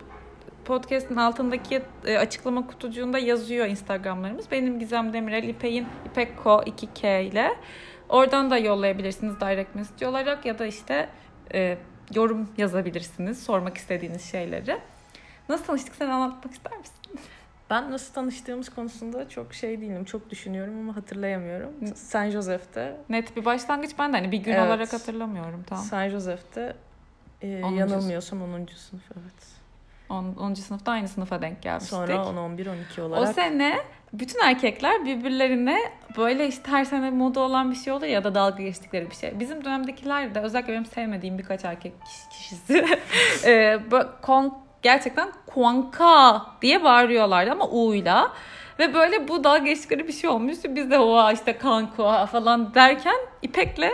podcast'in 0.65 1.15
altındaki 1.15 1.81
e, 2.05 2.17
açıklama 2.17 2.67
kutucuğunda 2.67 3.17
yazıyor 3.19 3.65
Instagramlarımız. 3.65 4.51
Benim 4.51 4.79
Gizem 4.79 5.13
Demirel, 5.13 5.43
İpek'in 5.43 5.87
İpekko 6.05 6.49
2K 6.65 7.21
ile. 7.23 7.51
Oradan 8.09 8.51
da 8.51 8.57
yollayabilirsiniz 8.57 9.39
direct 9.41 9.75
message 9.75 10.07
olarak 10.07 10.45
ya 10.45 10.59
da 10.59 10.65
işte 10.65 11.09
e, 11.53 11.77
yorum 12.13 12.49
yazabilirsiniz 12.57 13.43
sormak 13.43 13.77
istediğiniz 13.77 14.21
şeyleri. 14.31 14.77
Nasıl 15.49 15.65
tanıştık 15.65 15.95
sen 15.95 16.09
anlatmak 16.09 16.53
ister 16.53 16.77
misin? 16.77 16.95
Ben 17.69 17.91
nasıl 17.91 18.13
tanıştığımız 18.13 18.69
konusunda 18.69 19.29
çok 19.29 19.53
şey 19.53 19.81
değilim. 19.81 20.05
Çok 20.05 20.29
düşünüyorum 20.29 20.79
ama 20.79 20.95
hatırlayamıyorum. 20.95 21.71
Saint 21.95 22.33
Joseph'te, 22.33 22.97
Net 23.09 23.35
bir 23.35 23.45
başlangıç 23.45 23.91
ben 23.99 24.13
de 24.13 24.17
hani 24.17 24.31
bir 24.31 24.37
gün 24.37 24.51
Evet. 24.53 24.67
olarak 24.67 24.93
hatırlamıyorum 24.93 25.63
tam. 25.63 25.77
Saint 25.77 26.11
Joseph'te 26.11 26.75
e, 27.41 27.47
yanılmıyorsam 27.47 28.41
10. 28.41 28.67
sınıf 28.75 29.03
evet. 29.21 29.54
10. 30.09 30.53
sınıfta 30.53 30.91
aynı 30.91 31.07
sınıfa 31.07 31.41
denk 31.41 31.61
gelmiştik. 31.61 31.89
Sonra 31.91 32.25
10, 32.25 32.35
11, 32.35 32.67
12 32.67 33.01
O 33.01 33.05
olarak. 33.05 33.35
sene 33.35 33.79
bütün 34.13 34.39
erkekler 34.39 35.05
birbirlerine 35.05 35.79
böyle 36.17 36.47
işte 36.47 36.71
her 36.71 36.85
sene 36.85 37.09
moda 37.11 37.39
olan 37.39 37.71
bir 37.71 37.75
şey 37.75 37.93
olur 37.93 38.05
ya 38.05 38.23
da 38.23 38.35
dalga 38.35 38.63
geçtikleri 38.63 39.09
bir 39.09 39.15
şey. 39.15 39.39
Bizim 39.39 39.65
dönemdekiler 39.65 40.35
de 40.35 40.39
özellikle 40.39 40.73
benim 40.73 40.85
sevmediğim 40.85 41.37
birkaç 41.37 41.65
erkek 41.65 41.93
kiş- 42.05 42.37
kişisi 42.37 42.85
e, 43.45 43.79
gerçekten 44.81 45.29
kuanka 45.47 46.41
diye 46.61 46.83
bağırıyorlardı 46.83 47.51
ama 47.51 47.67
U'yla. 47.67 48.31
Ve 48.79 48.93
böyle 48.93 49.27
bu 49.27 49.43
dalga 49.43 49.57
geçtikleri 49.65 50.07
bir 50.07 50.13
şey 50.13 50.29
olmuş. 50.29 50.57
Biz 50.69 50.91
de 50.91 50.99
oha 50.99 51.31
işte 51.31 51.57
kankua 51.57 52.25
falan 52.25 52.73
derken 52.73 53.15
İpek'le 53.41 53.91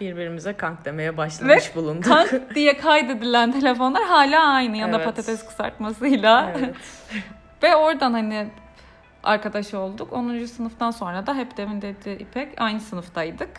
Birbirimize 0.00 0.52
kank 0.52 0.84
demeye 0.84 1.16
başlamış 1.16 1.76
bulunduk. 1.76 2.04
kank 2.04 2.30
diye 2.54 2.76
kaydedilen 2.76 3.52
telefonlar 3.52 4.04
hala 4.04 4.44
aynı 4.44 4.76
ya 4.76 4.92
da 4.92 4.96
Evet. 4.96 5.04
patates 5.06 5.46
kısaltmasıyla. 5.46 6.52
evet. 6.58 6.74
Ve 7.62 7.76
oradan 7.76 8.12
hani 8.12 8.48
arkadaş 9.22 9.74
olduk. 9.74 10.12
10. 10.12 10.44
sınıftan 10.44 10.90
sonra 10.90 11.26
da 11.26 11.34
hep 11.34 11.56
demin 11.56 11.82
dedi 11.82 12.10
İpek 12.20 12.48
aynı 12.60 12.80
sınıftaydık. 12.80 13.50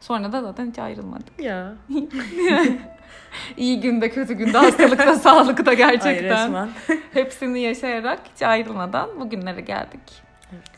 Sonra 0.00 0.32
da 0.32 0.42
zaten 0.42 0.70
hiç 0.70 0.78
ayrılmadık. 0.78 1.40
Ya. 1.40 1.72
İyi 3.56 3.80
günde 3.80 4.10
kötü 4.10 4.34
günde 4.34 4.58
hastalıkta 4.58 5.14
sağlıkta 5.14 5.70
Ay 5.70 5.76
gerçekten. 5.76 6.44
resmen. 6.44 6.68
Hepsini 7.12 7.60
yaşayarak 7.60 8.18
hiç 8.34 8.42
ayrılmadan 8.42 9.20
bugünlere 9.20 9.60
geldik. 9.60 10.22
Evet. 10.52 10.70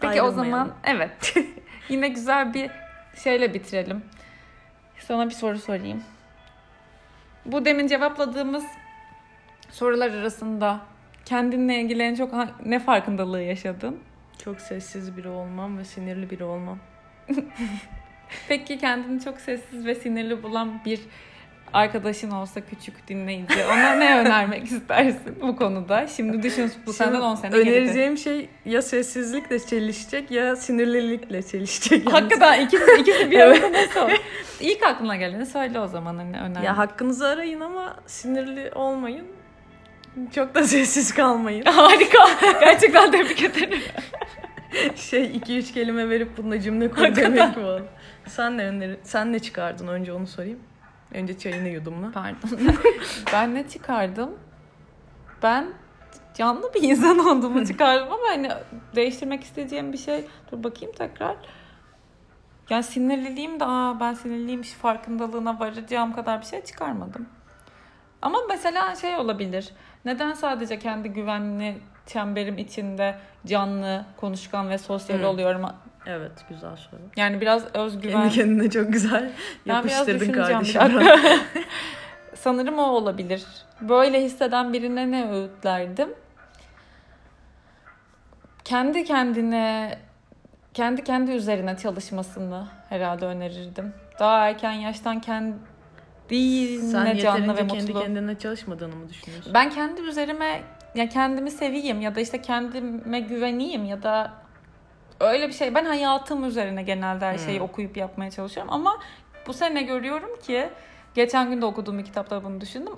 Peki 0.00 0.22
o 0.22 0.30
zaman 0.30 0.70
evet. 0.84 1.34
Yine 1.88 2.08
güzel 2.08 2.54
bir 2.54 2.70
şeyle 3.22 3.54
bitirelim. 3.54 4.02
Sana 4.98 5.26
bir 5.26 5.34
soru 5.34 5.58
sorayım. 5.58 6.02
Bu 7.46 7.64
demin 7.64 7.86
cevapladığımız 7.86 8.64
sorular 9.70 10.10
arasında 10.10 10.80
kendinle 11.24 11.80
ilgili 11.80 12.02
en 12.02 12.14
çok 12.14 12.32
ne 12.66 12.78
farkındalığı 12.78 13.42
yaşadın? 13.42 14.00
Çok 14.44 14.60
sessiz 14.60 15.16
biri 15.16 15.28
olmam 15.28 15.78
ve 15.78 15.84
sinirli 15.84 16.30
biri 16.30 16.44
olmam. 16.44 16.78
Peki 18.48 18.78
kendini 18.78 19.20
çok 19.20 19.40
sessiz 19.40 19.86
ve 19.86 19.94
sinirli 19.94 20.42
bulan 20.42 20.84
bir 20.84 21.00
arkadaşın 21.74 22.30
olsa 22.30 22.60
küçük 22.60 23.08
dinleyici 23.08 23.64
ona 23.72 23.94
ne 23.94 24.18
önermek 24.18 24.64
istersin 24.64 25.38
bu 25.42 25.56
konuda? 25.56 26.06
Şimdi 26.06 26.42
düşün 26.42 26.72
bu 26.86 26.92
senden 26.92 27.12
Şimdi 27.12 27.24
10 27.24 27.34
sene 27.34 27.50
geride. 27.56 27.70
Önereceğim 27.70 28.18
şey 28.18 28.48
ya 28.64 28.82
sessizlikle 28.82 29.58
çelişecek 29.58 30.30
ya 30.30 30.56
sinirlilikle 30.56 31.42
çelişecek. 31.42 32.06
yani. 32.06 32.12
Hakikaten 32.12 32.66
ikisi, 32.66 32.84
ikisi 33.00 33.30
bir 33.30 33.40
arada 33.40 33.72
nasıl? 33.72 34.10
İlk 34.60 34.82
aklına 34.82 35.16
geleni 35.16 35.46
söyle 35.46 35.80
o 35.80 35.86
zaman 35.86 36.16
hani 36.16 36.40
önemli. 36.40 36.66
Ya 36.66 36.76
hakkınızı 36.76 37.28
arayın 37.28 37.60
ama 37.60 37.96
sinirli 38.06 38.70
olmayın. 38.74 39.26
Çok 40.34 40.54
da 40.54 40.64
sessiz 40.64 41.14
kalmayın. 41.14 41.64
Harika. 41.66 42.18
Gerçekten 42.60 43.10
tebrik 43.10 43.42
ederim. 43.42 43.80
şey 44.96 45.36
iki 45.36 45.58
üç 45.58 45.72
kelime 45.74 46.08
verip 46.08 46.36
bununla 46.38 46.60
cümle 46.60 46.90
kur 46.90 47.16
demek 47.16 47.56
bu. 47.56 47.78
Sen 48.26 48.58
ne 48.58 48.64
öneri 48.64 48.96
sen 49.02 49.32
ne 49.32 49.38
çıkardın 49.38 49.88
önce 49.88 50.12
onu 50.12 50.26
sorayım. 50.26 50.58
Önce 51.14 51.38
çayını 51.38 51.68
yudumla. 51.68 52.10
Pardon. 52.12 52.50
ben 53.32 53.54
ne 53.54 53.68
çıkardım? 53.68 54.30
Ben 55.42 55.66
canlı 56.34 56.74
bir 56.74 56.82
insan 56.82 57.18
olduğumu 57.18 57.66
çıkardım 57.66 58.12
ama 58.12 58.22
hani 58.28 58.48
değiştirmek 58.96 59.44
isteyeceğim 59.44 59.92
bir 59.92 59.98
şey. 59.98 60.24
Dur 60.52 60.64
bakayım 60.64 60.94
tekrar. 60.94 61.36
Yani 62.70 62.82
sinirliliğim 62.82 63.60
de 63.60 63.64
aa 63.64 64.00
ben 64.00 64.14
sinirliymiş 64.14 64.72
farkındalığına 64.72 65.60
varacağım 65.60 66.12
kadar 66.12 66.40
bir 66.40 66.46
şey 66.46 66.64
çıkarmadım. 66.64 67.26
Ama 68.22 68.38
mesela 68.48 68.96
şey 68.96 69.16
olabilir. 69.16 69.70
Neden 70.04 70.32
sadece 70.32 70.78
kendi 70.78 71.08
güvenli 71.08 71.78
çemberim 72.06 72.58
içinde 72.58 73.18
canlı, 73.46 74.04
konuşkan 74.16 74.70
ve 74.70 74.78
sosyal 74.78 75.18
Hı. 75.18 75.26
oluyorum? 75.26 75.66
Evet 76.06 76.32
güzel 76.48 76.76
soru. 76.76 77.00
Yani 77.16 77.40
biraz 77.40 77.74
özgüven. 77.74 78.12
Kendi 78.12 78.34
kendine 78.34 78.70
çok 78.70 78.92
güzel 78.92 79.32
yapıştırdın 79.66 80.32
kardeşim. 80.32 80.82
Sanırım 82.34 82.78
o 82.78 82.82
olabilir. 82.82 83.44
Böyle 83.80 84.22
hisseden 84.22 84.72
birine 84.72 85.10
ne 85.10 85.30
öğütlerdim? 85.30 86.08
Kendi 88.64 89.04
kendine 89.04 89.98
kendi 90.74 91.04
kendi 91.04 91.30
üzerine 91.30 91.76
çalışmasını 91.76 92.66
herhalde 92.88 93.26
önerirdim. 93.26 93.94
Daha 94.18 94.48
erken 94.48 94.72
yaştan 94.72 95.20
Sen 96.80 97.04
kendine 97.04 97.22
canlı 97.22 97.42
ve 97.42 97.50
yeterince 97.50 97.76
kendi 97.76 97.92
mutlu. 97.92 98.02
kendine 98.02 98.38
çalışmadığını 98.38 98.96
mı 98.96 99.08
düşünüyorsun? 99.08 99.54
Ben 99.54 99.70
kendi 99.70 100.00
üzerime 100.00 100.62
ya 100.94 101.08
kendimi 101.08 101.50
seveyim 101.50 102.00
ya 102.00 102.14
da 102.14 102.20
işte 102.20 102.42
kendime 102.42 103.20
güveneyim 103.20 103.84
ya 103.84 104.02
da 104.02 104.32
öyle 105.20 105.48
bir 105.48 105.52
şey. 105.52 105.74
Ben 105.74 105.84
hayatım 105.84 106.44
üzerine 106.44 106.82
genelde 106.82 107.26
her 107.26 107.38
şeyi 107.38 107.58
Hmm. 107.58 107.64
okuyup 107.66 107.96
yapmaya 107.96 108.30
çalışıyorum 108.30 108.72
ama 108.72 109.00
bu 109.46 109.52
sene 109.52 109.82
görüyorum 109.82 110.40
ki 110.46 110.68
geçen 111.14 111.50
gün 111.50 111.62
de 111.62 111.66
okuduğum 111.66 111.98
bir 111.98 112.04
kitapta 112.04 112.44
bunu 112.44 112.60
düşündüm. 112.60 112.92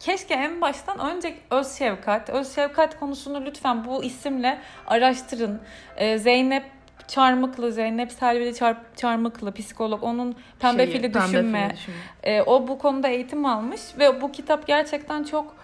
keşke 0.00 0.34
en 0.34 0.60
baştan 0.60 0.98
önce 0.98 1.34
öz 1.50 1.72
şefkat, 1.72 2.30
öz 2.30 2.54
şefkat 2.54 2.98
konusunu 3.00 3.44
lütfen 3.44 3.84
bu 3.84 4.04
isimle 4.04 4.58
araştırın. 4.86 5.60
Ee, 5.96 6.18
Zeynep 6.18 6.64
Çarmıklı, 7.08 7.72
Zeynep 7.72 8.12
Selvili 8.12 8.54
Çar 8.54 8.76
Çarmıklı 8.96 9.52
psikolog. 9.52 10.02
Onun 10.04 10.36
Pembe 10.58 10.86
Şeyi, 10.86 10.96
Fili 10.96 11.12
Pembe 11.12 11.26
Düşünme. 11.28 11.68
Fili 11.68 11.76
Düşünme. 11.76 11.96
Ee, 12.22 12.42
o 12.42 12.68
bu 12.68 12.78
konuda 12.78 13.08
eğitim 13.08 13.46
almış 13.46 13.80
ve 13.98 14.20
bu 14.20 14.32
kitap 14.32 14.66
gerçekten 14.66 15.24
çok 15.24 15.56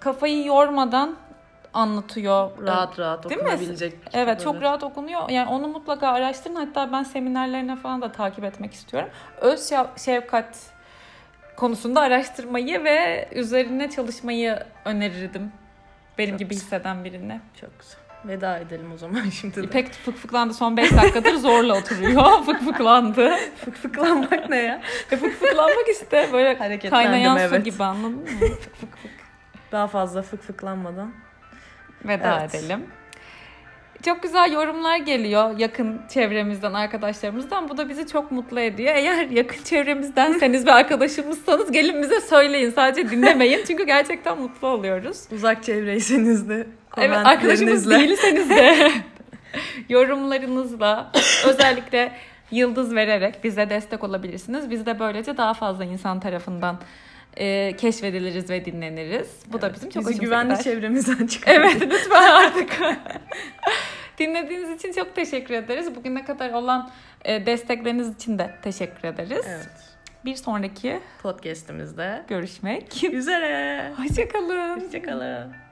kafayı 0.00 0.44
yormadan 0.44 1.16
anlatıyor. 1.74 2.50
Rahat 2.66 2.98
rahat 2.98 3.28
Değil 3.28 3.40
mi? 3.40 3.48
okunabilecek. 3.48 3.92
kitap, 4.04 4.14
Evet 4.14 4.40
çok 4.40 4.62
rahat 4.62 4.82
okunuyor. 4.82 5.28
Yani 5.30 5.50
onu 5.50 5.68
mutlaka 5.68 6.08
araştırın. 6.08 6.54
Hatta 6.54 6.92
ben 6.92 7.02
seminerlerine 7.02 7.76
falan 7.76 8.02
da 8.02 8.12
takip 8.12 8.44
etmek 8.44 8.72
istiyorum. 8.72 9.08
Öz 9.40 9.60
şef- 9.72 10.04
şefkat 10.04 10.58
konusunda 11.56 12.00
araştırmayı 12.00 12.84
ve 12.84 13.28
üzerine 13.32 13.90
çalışmayı 13.90 14.58
önerirdim. 14.84 15.52
Benim 16.18 16.30
Çok 16.30 16.38
gibi 16.38 16.48
güzel. 16.48 16.64
hisseden 16.66 17.04
birine. 17.04 17.40
Çok 17.60 17.70
güzel. 17.80 17.98
Veda 18.24 18.58
edelim 18.58 18.92
o 18.94 18.96
zaman 18.96 19.22
şimdi 19.40 19.56
de. 19.56 19.60
İpek 19.60 19.92
fıkfıklandı 19.92 20.54
son 20.54 20.76
5 20.76 20.92
dakikadır 20.92 21.34
zorla 21.34 21.78
oturuyor. 21.78 22.42
Fıkfıklandı. 22.46 23.36
Fıkfıklanmak 23.64 24.50
ne 24.50 24.56
ya? 24.56 24.80
E 25.10 25.16
fıkfıklanmak 25.16 25.88
işte 25.92 26.28
böyle 26.32 26.58
kaynayan 26.90 27.36
su 27.36 27.42
evet. 27.42 27.64
gibi 27.64 27.84
anladın 27.84 28.14
mı? 28.16 28.26
Fık 28.26 28.62
fık 28.80 28.96
fık. 28.98 29.10
Daha 29.72 29.86
fazla 29.86 30.22
fıkfıklanmadan. 30.22 31.12
Veda 32.04 32.38
Evet. 32.40 32.54
edelim. 32.54 32.86
Çok 34.04 34.22
güzel 34.22 34.52
yorumlar 34.52 34.96
geliyor 34.96 35.58
yakın 35.58 36.00
çevremizden, 36.08 36.72
arkadaşlarımızdan. 36.72 37.68
Bu 37.68 37.76
da 37.76 37.88
bizi 37.88 38.06
çok 38.06 38.32
mutlu 38.32 38.60
ediyor. 38.60 38.94
Eğer 38.96 39.26
yakın 39.30 39.64
çevremizdenseniz 39.64 40.66
ve 40.66 40.72
arkadaşımızsanız 40.72 41.72
gelin 41.72 42.02
bize 42.02 42.20
söyleyin. 42.20 42.70
Sadece 42.70 43.10
dinlemeyin. 43.10 43.64
Çünkü 43.66 43.86
gerçekten 43.86 44.38
mutlu 44.38 44.68
oluyoruz. 44.68 45.24
Uzak 45.32 45.64
çevreyseniz 45.64 46.48
de 46.48 46.66
Evet, 46.96 47.16
arkadaşımız 47.16 47.90
değilseniz 47.90 48.50
de 48.50 48.92
yorumlarınızla 49.88 51.12
özellikle 51.46 52.12
yıldız 52.50 52.94
vererek 52.94 53.44
bize 53.44 53.70
destek 53.70 54.04
olabilirsiniz. 54.04 54.70
Biz 54.70 54.86
de 54.86 55.00
böylece 55.00 55.36
daha 55.36 55.54
fazla 55.54 55.84
insan 55.84 56.20
tarafından 56.20 56.78
e, 57.38 57.76
keşfediliriz 57.76 58.50
ve 58.50 58.64
dinleniriz. 58.64 59.28
Bu 59.46 59.60
da 59.62 59.66
Evet, 59.66 59.76
bizim 59.76 59.90
çok 59.90 60.02
hoşumuza 60.04 60.22
güvenli 60.24 60.52
gider. 60.52 60.62
çevremizden 60.62 61.26
çıkar. 61.32 61.52
Evet 61.52 61.80
lütfen 61.80 62.30
artık. 62.30 62.80
Dinlediğiniz 64.18 64.70
için 64.70 64.92
çok 64.92 65.14
teşekkür 65.14 65.54
ederiz. 65.54 65.96
Bugüne 65.96 66.24
kadar 66.24 66.52
olan 66.52 66.90
e, 67.24 67.46
destekleriniz 67.46 68.14
için 68.14 68.38
de 68.38 68.50
teşekkür 68.62 69.08
ederiz. 69.08 69.46
Evet. 69.48 69.68
Bir 70.24 70.34
sonraki 70.36 71.00
Podcast'imizde 71.22 72.22
görüşmek 72.28 73.04
üzere. 73.12 73.92
Hoşçakalın. 73.96 74.80
Hoşçakalın. 74.80 75.67